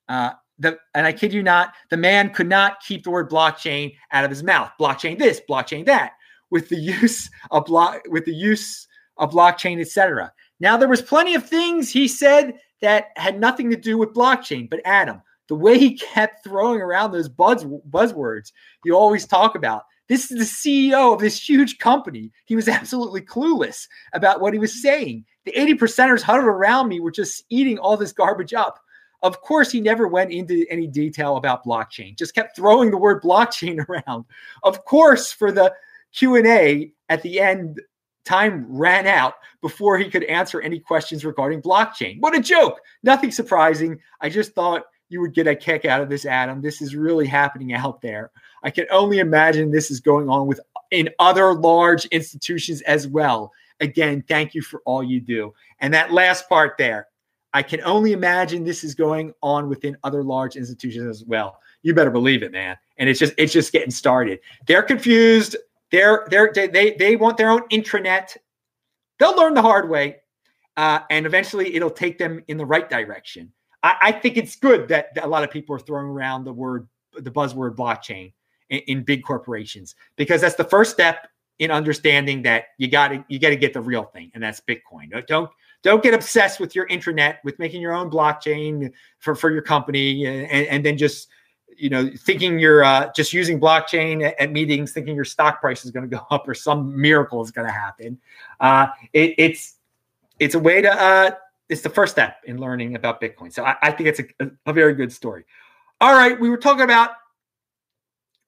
Uh, 0.09 0.33
the, 0.59 0.79
and 0.95 1.07
I 1.07 1.13
kid 1.13 1.33
you 1.33 1.43
not, 1.43 1.75
the 1.91 1.97
man 1.97 2.31
could 2.31 2.49
not 2.49 2.81
keep 2.81 3.05
the 3.05 3.11
word 3.11 3.31
blockchain 3.31 3.95
out 4.13 4.25
of 4.25 4.31
his 4.31 4.43
mouth. 4.43 4.71
Blockchain 4.81 5.19
this, 5.19 5.41
blockchain 5.49 5.85
that, 5.87 6.13
with 6.51 6.69
the 6.69 6.77
use 7.01 7.31
of 7.51 7.65
block, 7.67 8.03
with 8.09 8.25
the 8.25 8.35
use 8.35 8.87
of 9.19 9.31
blockchain, 9.31 9.81
etc. 9.81 10.33
Now 10.61 10.77
there 10.77 10.89
was 10.89 11.03
plenty 11.03 11.35
of 11.35 11.49
things 11.49 11.91
he 11.91 12.09
said 12.09 12.55
that 12.81 13.07
had 13.17 13.41
nothing 13.41 13.71
to 13.71 13.77
do 13.77 13.99
with 13.99 14.15
blockchain, 14.15 14.69
but 14.69 14.81
Adam, 14.85 15.23
the 15.49 15.55
way 15.55 15.79
he 15.79 15.97
kept 15.97 16.45
throwing 16.45 16.81
around 16.81 17.13
those 17.13 17.29
buzz 17.29 17.65
buzzwords 17.65 18.53
you 18.85 18.95
always 18.95 19.27
talk 19.27 19.55
about. 19.55 19.83
This 20.09 20.31
is 20.31 20.39
the 20.39 20.91
CEO 20.91 21.13
of 21.13 21.21
this 21.21 21.49
huge 21.49 21.79
company. 21.79 22.31
He 22.45 22.57
was 22.57 22.69
absolutely 22.79 23.23
clueless 23.23 23.87
about 24.13 24.41
what 24.41 24.53
he 24.53 24.59
was 24.59 24.83
saying. 24.83 25.25
The 25.45 25.59
80 25.59 25.75
percenters 25.75 26.23
huddled 26.23 26.47
around 26.47 26.89
me 26.89 27.01
were 27.01 27.11
just 27.11 27.45
eating 27.51 27.79
all 27.79 27.97
this 27.97 28.13
garbage 28.13 28.55
up. 28.55 28.81
Of 29.27 29.41
course, 29.41 29.73
he 29.73 29.81
never 29.81 30.09
went 30.09 30.33
into 30.33 30.65
any 30.71 30.87
detail 30.87 31.37
about 31.37 31.65
blockchain. 31.65 32.17
Just 32.17 32.35
kept 32.35 32.57
throwing 32.57 32.91
the 32.91 32.97
word 32.97 33.23
blockchain 33.23 33.85
around. 33.89 34.25
Of 34.63 34.85
course, 34.85 35.33
for 35.33 35.53
the 35.53 35.75
Q&A 36.13 36.93
at 37.09 37.23
the 37.23 37.41
end, 37.41 37.81
time 38.25 38.67
ran 38.69 39.07
out 39.07 39.35
before 39.63 39.99
he 39.99 40.11
could 40.11 40.25
answer 40.25 40.61
any 40.61 40.79
questions 40.79 41.25
regarding 41.25 41.63
blockchain. 41.63 42.21
What 42.21 42.37
a 42.37 42.41
joke. 42.41 42.81
Nothing 43.03 43.31
surprising. 43.31 43.99
I 44.21 44.29
just 44.29 44.53
thought 44.53 44.85
you 45.09 45.21
would 45.21 45.35
get 45.35 45.47
a 45.47 45.55
kick 45.55 45.85
out 45.85 46.01
of 46.01 46.09
this, 46.09 46.27
Adam. 46.27 46.61
This 46.61 46.83
is 46.83 46.97
really 46.97 47.27
happening 47.27 47.73
out 47.73 48.01
there. 48.01 48.33
I 48.63 48.71
can 48.71 48.87
only 48.91 49.21
imagine 49.21 49.71
this 49.71 49.91
is 49.91 50.01
going 50.01 50.29
on 50.29 50.47
with 50.47 50.61
in 50.91 51.11
other 51.19 51.55
large 51.55 52.07
institutions 52.07 52.83
as 52.83 53.07
well. 53.07 53.53
Again, 53.81 54.25
thank 54.29 54.55
you 54.55 54.63
for 54.63 54.83
all 54.87 55.03
you 55.03 55.21
do. 55.21 55.55
And 55.81 55.93
that 55.95 56.13
last 56.13 56.49
part 56.49 56.75
there, 56.79 57.09
I 57.57 57.63
can 57.63 57.81
only 57.85 58.13
imagine 58.13 58.65
this 58.65 58.85
is 58.85 58.95
going 58.95 59.33
on 59.43 59.71
within 59.71 59.97
other 60.05 60.23
large 60.23 60.57
institutions 60.57 61.07
as 61.07 61.25
well. 61.25 61.59
You 61.81 61.95
better 61.95 62.11
believe 62.11 62.43
it, 62.43 62.53
man. 62.53 62.77
And 62.99 63.09
it's 63.09 63.19
just 63.19 63.33
it's 63.39 63.51
just 63.51 63.73
getting 63.73 63.91
started. 63.91 64.41
They're 64.67 64.83
confused. 64.83 65.57
They're 65.91 66.29
they're 66.31 66.53
they 66.53 66.97
they 66.99 67.17
want 67.17 67.39
their 67.39 67.49
own 67.49 67.63
intranet. 67.71 68.37
They'll 69.19 69.35
learn 69.39 69.55
the 69.55 69.63
hard 69.63 69.89
way, 69.89 70.17
uh, 70.77 70.99
and 71.09 71.25
eventually 71.25 71.75
it'll 71.75 71.89
take 71.89 72.19
them 72.19 72.45
in 72.49 72.59
the 72.59 72.67
right 72.67 72.91
direction. 72.91 73.51
I, 73.83 73.97
I 74.03 74.13
think 74.13 74.37
it's 74.37 74.57
good 74.57 74.87
that, 74.89 75.15
that, 75.15 75.25
a 75.25 75.27
lot 75.27 75.43
of 75.43 75.51
people 75.51 75.75
are 75.75 75.79
throwing 75.79 76.09
around 76.09 76.45
the 76.45 76.53
word, 76.53 76.87
the 77.15 77.31
buzzword 77.31 77.75
blockchain 77.75 78.35
in, 78.69 78.81
in 78.81 79.03
big 79.03 79.25
corporations 79.25 79.95
because 80.17 80.43
that's 80.43 80.57
the 80.57 80.65
first 80.65 80.91
step 80.91 81.27
in 81.59 81.71
understanding 81.71 82.43
that 82.43 82.65
you 82.77 82.89
got 82.89 83.09
to 83.09 83.25
you 83.29 83.39
got 83.39 83.49
to 83.49 83.57
get 83.57 83.73
the 83.73 83.81
real 83.81 84.05
thing, 84.05 84.31
and 84.35 84.43
that's 84.43 84.61
Bitcoin. 84.61 85.27
Don't 85.27 85.49
don't 85.87 86.03
get 86.03 86.15
obsessed 86.15 86.59
with 86.59 86.75
your 86.75 86.89
intranet, 86.89 87.37
with 87.45 87.57
making 87.61 87.81
your 87.81 87.93
own 87.93 88.11
blockchain 88.11 88.93
for 89.21 89.37
for 89.37 89.53
your 89.53 89.63
company, 89.63 90.27
and, 90.27 90.67
and 90.67 90.85
then 90.85 90.99
just 90.99 91.29
you 91.77 91.89
know 91.89 92.11
thinking 92.19 92.59
you're 92.59 92.83
uh, 92.83 93.13
just 93.15 93.33
using 93.33 93.61
blockchain 93.61 94.27
at, 94.27 94.39
at, 94.41 94.51
meetings, 94.51 94.91
thinking 94.91 95.15
your 95.15 95.25
stock 95.25 95.61
price 95.61 95.85
is 95.85 95.93
going 95.93 96.09
to 96.09 96.17
go 96.17 96.27
up 96.33 96.49
or 96.49 96.55
some 96.55 97.01
miracle 97.01 97.41
is 97.41 97.53
going 97.53 97.69
to 97.69 97.73
happen. 97.73 98.19
Uh, 98.59 98.89
it, 99.13 99.35
it's 99.39 99.77
it's 100.41 100.57
a 100.57 100.59
way 100.59 100.83
to 100.83 100.91
uh, 100.91 101.31
it's 101.69 101.83
the 101.83 101.89
first 101.89 102.13
step 102.13 102.39
in 102.47 102.59
learning 102.59 102.97
about 102.97 103.21
Bitcoin. 103.21 103.53
So 103.53 103.65
I, 103.65 103.77
I 103.81 103.93
think 103.93 104.09
it's 104.09 104.21
a, 104.41 104.51
a, 104.67 104.73
very 104.73 104.93
good 104.93 105.13
story. 105.13 105.45
All 106.01 106.15
right, 106.15 106.39
we 106.39 106.51
were 106.51 106.59
talking 106.59 106.83
about 106.83 107.11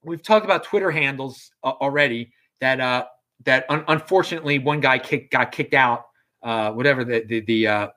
we've 0.03 0.23
talked 0.25 0.45
about 0.45 0.65
Twitter 0.65 0.91
handles 0.91 1.53
uh, 1.63 1.71
already 1.71 2.33
that 2.61 2.81
uh, 2.81 3.07
that 3.45 3.65
un- 3.69 3.85
unfortunately 3.87 4.59
one 4.59 4.81
guy 4.81 4.99
kicked 4.99 5.31
got 5.31 5.53
kicked 5.53 5.75
out. 5.75 6.08
Uh, 6.43 6.73
whatever 6.73 7.05
the 7.05 7.25
the, 7.27 7.41
the 7.41 7.67
uh, 7.67 7.89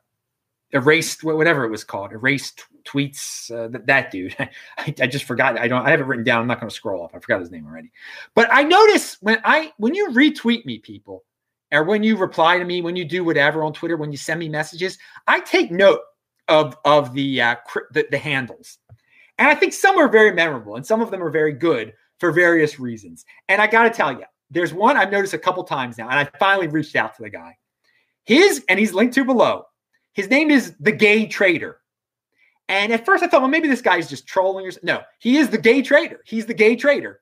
erased 0.73 1.23
whatever 1.23 1.65
it 1.65 1.69
was 1.69 1.84
called 1.84 2.12
erased 2.12 2.65
tweets 2.84 3.51
uh, 3.51 3.67
that, 3.67 3.86
that 3.86 4.12
dude. 4.12 4.36
I, 4.77 4.93
I, 5.01 5.08
just 5.08 5.25
forgot 5.25 5.60
i 5.60 5.67
don't 5.67 5.86
i 5.86 5.91
have 5.91 5.99
it 5.99 6.06
written 6.06 6.23
down 6.23 6.41
i'm 6.41 6.47
not 6.47 6.60
going 6.60 6.69
to 6.69 6.75
scroll 6.75 7.04
up 7.04 7.12
i 7.13 7.19
forgot 7.19 7.39
his 7.39 7.51
name 7.51 7.65
already. 7.65 7.91
But 8.36 8.49
i 8.51 8.63
notice 8.63 9.17
when 9.21 9.39
i 9.43 9.71
when 9.77 9.93
you 9.93 10.10
retweet 10.10 10.65
me 10.65 10.80
people 10.80 11.23
or 11.71 11.84
when 11.84 12.04
you 12.04 12.17
reply 12.17 12.58
to 12.58 12.65
me 12.65 12.82
when 12.82 12.95
you 12.95 13.06
do 13.06 13.23
whatever 13.23 13.63
on 13.63 13.73
twitter 13.73 13.97
when 13.97 14.12
you 14.12 14.17
send 14.17 14.39
me 14.39 14.49
messages 14.49 14.97
i 15.27 15.39
take 15.41 15.71
note 15.71 16.01
of 16.47 16.75
of 16.86 17.13
the 17.13 17.41
uh 17.41 17.56
the, 17.91 18.08
the 18.10 18.17
handles. 18.17 18.77
And 19.38 19.47
i 19.47 19.56
think 19.56 19.73
some 19.73 19.97
are 19.97 20.08
very 20.08 20.34
memorable 20.34 20.77
and 20.77 20.86
some 20.86 21.01
of 21.01 21.12
them 21.12 21.21
are 21.21 21.32
very 21.32 21.54
good 21.54 21.93
for 22.19 22.32
various 22.32 22.80
reasons. 22.80 23.25
And 23.49 23.62
i 23.62 23.67
got 23.67 23.84
to 23.84 23.89
tell 23.89 24.13
you 24.13 24.23
there's 24.49 24.73
one 24.73 24.97
i've 24.97 25.12
noticed 25.12 25.34
a 25.34 25.39
couple 25.39 25.63
times 25.63 25.97
now 25.97 26.10
and 26.10 26.19
i 26.19 26.30
finally 26.39 26.67
reached 26.67 26.95
out 26.95 27.15
to 27.17 27.23
the 27.23 27.30
guy 27.30 27.58
his 28.25 28.63
and 28.69 28.79
he's 28.79 28.93
linked 28.93 29.15
to 29.15 29.25
below 29.25 29.65
his 30.13 30.29
name 30.29 30.51
is 30.51 30.75
the 30.79 30.91
Gay 30.91 31.25
Trader. 31.25 31.77
And 32.71 32.93
at 32.93 33.05
first 33.05 33.23
I 33.23 33.27
thought, 33.27 33.41
well, 33.41 33.49
maybe 33.49 33.67
this 33.67 33.81
guy's 33.81 34.10
just 34.10 34.25
trolling 34.27 34.65
or 34.65 34.71
no, 34.81 35.01
he 35.19 35.38
is 35.38 35.49
the 35.49 35.57
gay 35.57 35.81
trader. 35.81 36.21
He's 36.25 36.45
the 36.45 36.53
gay 36.53 36.75
trader. 36.75 37.19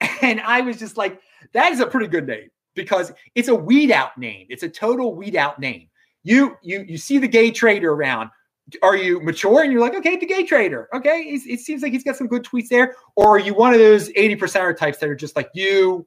And 0.22 0.40
I 0.40 0.62
was 0.62 0.78
just 0.78 0.96
like, 0.96 1.20
that 1.52 1.72
is 1.72 1.80
a 1.80 1.86
pretty 1.86 2.06
good 2.06 2.26
name 2.26 2.48
because 2.74 3.12
it's 3.34 3.48
a 3.48 3.54
weed 3.54 3.90
out 3.90 4.16
name. 4.16 4.46
It's 4.48 4.62
a 4.62 4.68
total 4.68 5.14
weed 5.14 5.36
out 5.36 5.58
name. 5.58 5.88
You 6.22 6.56
you 6.62 6.84
you 6.88 6.96
see 6.96 7.18
the 7.18 7.28
gay 7.28 7.50
trader 7.50 7.92
around. 7.92 8.30
Are 8.82 8.96
you 8.96 9.20
mature 9.20 9.62
and 9.62 9.70
you're 9.70 9.80
like, 9.80 9.94
okay, 9.94 10.16
the 10.16 10.24
gay 10.24 10.44
trader. 10.44 10.88
Okay, 10.94 11.20
it 11.20 11.60
seems 11.60 11.82
like 11.82 11.92
he's 11.92 12.04
got 12.04 12.16
some 12.16 12.28
good 12.28 12.44
tweets 12.44 12.68
there. 12.68 12.96
Or 13.14 13.28
are 13.28 13.38
you 13.38 13.52
one 13.52 13.74
of 13.74 13.78
those 13.78 14.08
80 14.16 14.36
percenter 14.36 14.74
types 14.74 14.98
that 14.98 15.08
are 15.10 15.14
just 15.14 15.36
like 15.36 15.50
you, 15.52 16.06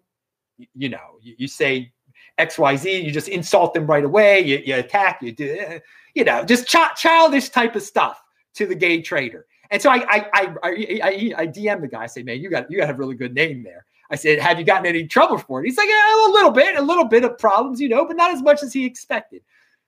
you 0.73 0.89
know, 0.89 1.19
you, 1.21 1.35
you 1.37 1.47
say 1.47 1.91
XYZ, 2.39 3.03
you 3.03 3.11
just 3.11 3.27
insult 3.27 3.73
them 3.73 3.85
right 3.85 4.03
away, 4.03 4.39
you, 4.39 4.61
you 4.65 4.75
attack, 4.75 5.21
you 5.21 5.31
do 5.31 5.79
you 6.13 6.23
know, 6.23 6.43
just 6.43 6.67
ch- 6.67 6.95
childish 6.95 7.49
type 7.49 7.75
of 7.75 7.81
stuff 7.81 8.23
to 8.55 8.65
the 8.65 8.75
gay 8.75 9.01
trader. 9.01 9.45
And 9.71 9.81
so 9.81 9.89
I 9.89 10.03
I 10.07 10.25
I 10.33 10.55
I, 10.63 11.33
I 11.37 11.47
DM 11.47 11.81
the 11.81 11.87
guy. 11.87 12.03
I 12.03 12.07
say, 12.07 12.23
man, 12.23 12.39
you 12.39 12.49
got 12.49 12.69
you 12.69 12.77
got 12.77 12.89
a 12.89 12.93
really 12.93 13.15
good 13.15 13.33
name 13.33 13.63
there. 13.63 13.85
I 14.11 14.15
said, 14.15 14.37
have 14.39 14.59
you 14.59 14.65
gotten 14.65 14.85
any 14.85 15.07
trouble 15.07 15.39
for 15.39 15.61
it? 15.61 15.65
He's 15.65 15.77
like, 15.77 15.87
yeah, 15.89 16.27
a 16.27 16.31
little 16.31 16.51
bit, 16.51 16.77
a 16.77 16.81
little 16.81 17.05
bit 17.05 17.23
of 17.23 17.37
problems, 17.39 17.81
you 17.81 17.89
know, 17.89 18.05
but 18.05 18.15
not 18.15 18.31
as 18.31 18.43
much 18.43 18.61
as 18.61 18.71
he 18.71 18.85
expected. 18.85 19.41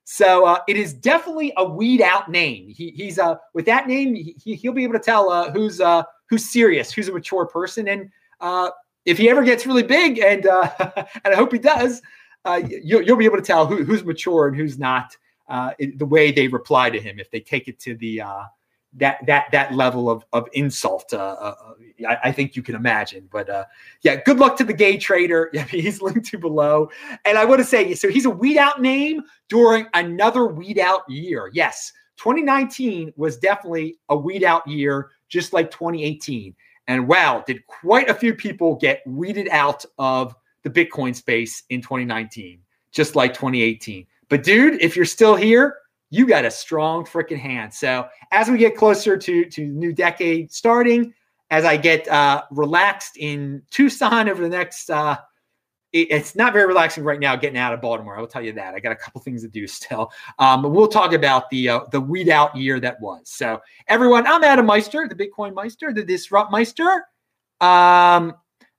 So 0.04 0.46
uh, 0.46 0.60
it 0.68 0.78
is 0.78 0.94
definitely 0.94 1.54
a 1.58 1.66
weed 1.66 2.02
out 2.02 2.32
name. 2.32 2.70
He, 2.70 2.90
he's 2.92 3.20
uh, 3.20 3.36
with 3.54 3.66
that 3.66 3.88
name, 3.88 4.16
he, 4.16 4.56
he'll 4.56 4.74
be 4.74 4.84
able 4.84 4.94
to 4.94 5.00
tell 5.00 5.30
uh, 5.30 5.52
who's 5.52 5.80
uh, 5.80 6.04
who's 6.28 6.52
serious, 6.52 6.92
who's 6.92 7.08
a 7.08 7.12
mature 7.12 7.46
person, 7.46 7.88
and 7.88 8.10
uh, 8.42 8.72
if 9.06 9.18
he 9.20 9.30
ever 9.30 9.44
gets 9.44 9.68
really 9.68 9.84
big, 9.84 10.18
and 10.20 10.48
uh, 10.48 10.72
and 11.24 11.34
I 11.34 11.36
hope 11.36 11.52
he 11.52 11.60
does, 11.60 12.02
uh, 12.46 12.62
you'll, 12.68 13.02
you'll 13.02 13.18
be 13.18 13.26
able 13.26 13.38
to 13.38 13.44
tell 13.44 13.66
who, 13.66 13.84
who's 13.84 14.04
mature 14.04 14.48
and 14.48 14.56
who's 14.56 14.78
not 14.78 15.18
uh, 15.50 15.72
the 15.98 16.06
way 16.06 16.32
they 16.32 16.48
reply 16.48 16.90
to 16.90 17.00
him 17.00 17.20
if 17.20 17.30
they 17.32 17.40
take 17.40 17.68
it 17.68 17.80
to 17.80 17.96
the 17.96 18.22
uh, 18.22 18.44
that 18.94 19.26
that 19.26 19.48
that 19.52 19.74
level 19.74 20.10
of 20.10 20.26
of 20.34 20.48
insult. 20.54 21.14
Uh, 21.14 21.18
uh, 21.18 21.56
I, 22.08 22.18
I, 22.26 22.32
think 22.32 22.56
you 22.56 22.64
can 22.64 22.76
imagine. 22.76 23.28
But 23.32 23.50
uh, 23.50 23.66
yeah, 24.02 24.22
good 24.24 24.40
luck 24.40 24.58
to 24.58 24.64
the 24.64 24.74
gay 24.74 24.98
trader. 24.98 25.52
Yeah, 25.54 25.64
he's 25.66 26.02
linked 26.02 26.26
to 26.28 26.38
below. 26.38 26.90
And 27.24 27.38
I 27.38 27.46
want 27.46 27.60
to 27.60 27.66
say, 27.66 27.94
so 27.94 28.10
he's 28.10 28.26
a 28.26 28.30
weed 28.30 28.58
out 28.58 28.82
name 28.82 29.22
during 29.48 29.88
another 29.94 30.48
weed 30.48 30.80
out 30.80 31.10
year. 31.10 31.50
Yes, 31.54 31.94
2019 32.18 33.14
was 33.16 33.38
definitely 33.38 33.98
a 34.10 34.18
weed 34.18 34.44
out 34.44 34.68
year, 34.68 35.12
just 35.30 35.54
like 35.54 35.72
2018. 35.72 36.56
And 36.88 37.08
wow, 37.08 37.44
did 37.46 37.66
quite 37.68 38.10
a 38.10 38.14
few 38.14 38.34
people 38.34 38.76
get 38.76 39.02
weeded 39.06 39.48
out 39.50 39.86
of 39.98 40.36
the 40.66 40.70
Bitcoin 40.70 41.16
space 41.16 41.64
in 41.70 41.80
2019, 41.80 42.60
just 42.92 43.16
like 43.16 43.34
2018. 43.34 44.06
But 44.30 44.44
dude, 44.44 44.82
if 44.82 44.96
you're 44.96 45.06
still 45.06 45.36
here, 45.36 45.78
you 46.10 46.26
got 46.26 46.44
a 46.44 46.52
strong 46.52 47.06
freaking 47.06 47.38
hand. 47.38 47.74
So 47.74 48.08
as 48.32 48.50
we 48.50 48.58
get 48.58 48.76
closer 48.76 49.16
to 49.16 49.46
to 49.46 49.68
new 49.68 49.94
decade 49.94 50.52
starting, 50.52 51.14
as 51.52 51.66
I 51.66 51.78
get 51.78 52.08
uh, 52.08 52.44
relaxed 52.52 53.18
in 53.18 53.62
Tucson 53.70 54.28
over 54.28 54.42
the 54.42 54.50
next, 54.50 54.90
uh, 54.90 55.18
it, 55.94 56.08
it's 56.10 56.36
not 56.36 56.52
very 56.52 56.66
relaxing 56.66 57.04
right 57.04 57.20
now 57.20 57.36
getting 57.36 57.60
out 57.60 57.74
of 57.74 57.82
Baltimore. 57.82 58.18
I 58.18 58.20
will 58.20 58.28
tell 58.28 58.42
you 58.42 58.54
that. 58.54 58.74
I 58.74 58.80
got 58.80 58.92
a 58.92 58.96
couple 58.96 59.22
things 59.22 59.44
to 59.44 59.48
do 59.48 59.68
still. 59.68 60.12
Um, 60.40 60.64
but 60.64 60.70
we'll 60.70 60.88
talk 60.88 61.14
about 61.14 61.48
the 61.52 61.70
uh, 61.70 61.80
the 61.92 62.02
weed 62.02 62.30
out 62.30 62.56
year 62.56 62.80
that 62.80 63.00
was. 63.00 63.22
So 63.26 63.62
everyone, 63.88 64.26
I'm 64.26 64.44
Adam 64.44 64.66
Meister, 64.66 65.08
the 65.08 65.16
Bitcoin 65.16 65.54
Meister, 65.54 65.94
the 65.94 66.04
Disrupt 66.04 66.52
Meister. 66.52 67.06
Um, 67.62 68.34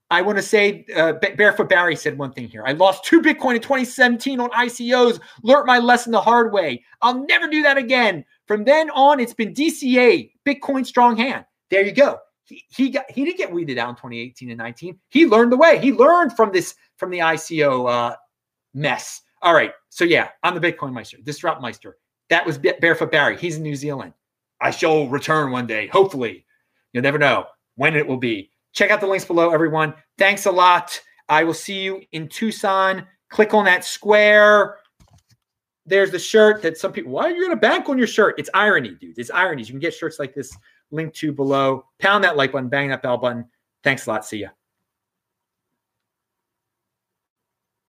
I 0.09 0.21
want 0.21 0.37
to 0.37 0.41
say 0.41 0.85
uh, 0.95 1.13
Barefoot 1.13 1.67
Barry 1.67 1.95
said 1.95 2.17
one 2.17 2.31
thing 2.31 2.47
here. 2.47 2.63
I 2.65 2.71
lost 2.71 3.03
two 3.03 3.21
Bitcoin 3.21 3.55
in 3.55 3.61
2017 3.61 4.39
on 4.39 4.49
ICOs. 4.51 5.19
Learned 5.43 5.65
my 5.65 5.79
lesson 5.79 6.13
the 6.13 6.21
hard 6.21 6.53
way. 6.53 6.83
I'll 7.01 7.25
never 7.25 7.47
do 7.47 7.61
that 7.63 7.77
again. 7.77 8.23
From 8.47 8.63
then 8.63 8.89
on, 8.91 9.19
it's 9.19 9.33
been 9.33 9.53
DCA, 9.53 10.31
Bitcoin 10.45 10.85
strong 10.85 11.17
hand. 11.17 11.45
There 11.69 11.85
you 11.85 11.91
go. 11.91 12.19
He, 12.45 12.63
he 12.69 12.89
got 12.89 13.11
he 13.11 13.25
didn't 13.25 13.37
get 13.37 13.51
weeded 13.51 13.77
out 13.77 13.89
in 13.89 13.95
2018 13.95 14.49
and 14.49 14.57
19. 14.57 14.97
He 15.09 15.25
learned 15.25 15.51
the 15.51 15.57
way. 15.57 15.79
He 15.79 15.91
learned 15.91 16.33
from 16.33 16.53
this 16.53 16.75
from 16.95 17.09
the 17.09 17.19
ICO 17.19 17.89
uh, 17.89 18.15
mess. 18.73 19.21
All 19.41 19.53
right. 19.53 19.73
So 19.89 20.05
yeah, 20.05 20.29
I'm 20.43 20.59
the 20.59 20.61
Bitcoin 20.61 20.93
Meister, 20.93 21.17
Disrupt 21.21 21.61
Meister. 21.61 21.97
That 22.29 22.45
was 22.45 22.57
Barefoot 22.57 23.11
Barry. 23.11 23.37
He's 23.37 23.57
in 23.57 23.63
New 23.63 23.75
Zealand. 23.75 24.13
I 24.61 24.71
shall 24.71 25.07
return 25.07 25.51
one 25.51 25.67
day. 25.67 25.87
Hopefully, 25.87 26.45
you'll 26.93 27.03
never 27.03 27.19
know 27.19 27.45
when 27.75 27.95
it 27.95 28.07
will 28.07 28.17
be. 28.17 28.51
Check 28.73 28.91
out 28.91 29.01
the 29.01 29.07
links 29.07 29.25
below, 29.25 29.51
everyone. 29.51 29.93
Thanks 30.17 30.45
a 30.45 30.51
lot. 30.51 30.99
I 31.29 31.43
will 31.43 31.53
see 31.53 31.81
you 31.81 32.01
in 32.11 32.29
Tucson. 32.29 33.05
Click 33.29 33.53
on 33.53 33.65
that 33.65 33.83
square. 33.83 34.77
There's 35.85 36.11
the 36.11 36.19
shirt 36.19 36.61
that 36.61 36.77
some 36.77 36.91
people, 36.91 37.11
why 37.11 37.23
are 37.25 37.31
you 37.31 37.41
going 37.41 37.51
to 37.51 37.55
bank 37.55 37.89
on 37.89 37.97
your 37.97 38.07
shirt? 38.07 38.35
It's 38.37 38.49
irony, 38.53 38.95
dude. 38.99 39.17
It's 39.17 39.31
ironies. 39.31 39.69
You 39.69 39.73
can 39.73 39.79
get 39.79 39.93
shirts 39.93 40.19
like 40.19 40.33
this 40.33 40.55
linked 40.91 41.15
to 41.17 41.31
below. 41.31 41.85
Pound 41.99 42.23
that 42.23 42.37
like 42.37 42.51
button, 42.51 42.69
bang 42.69 42.89
that 42.89 43.01
bell 43.01 43.17
button. 43.17 43.45
Thanks 43.83 44.05
a 44.05 44.11
lot. 44.11 44.25
See 44.25 44.39
ya. 44.39 44.49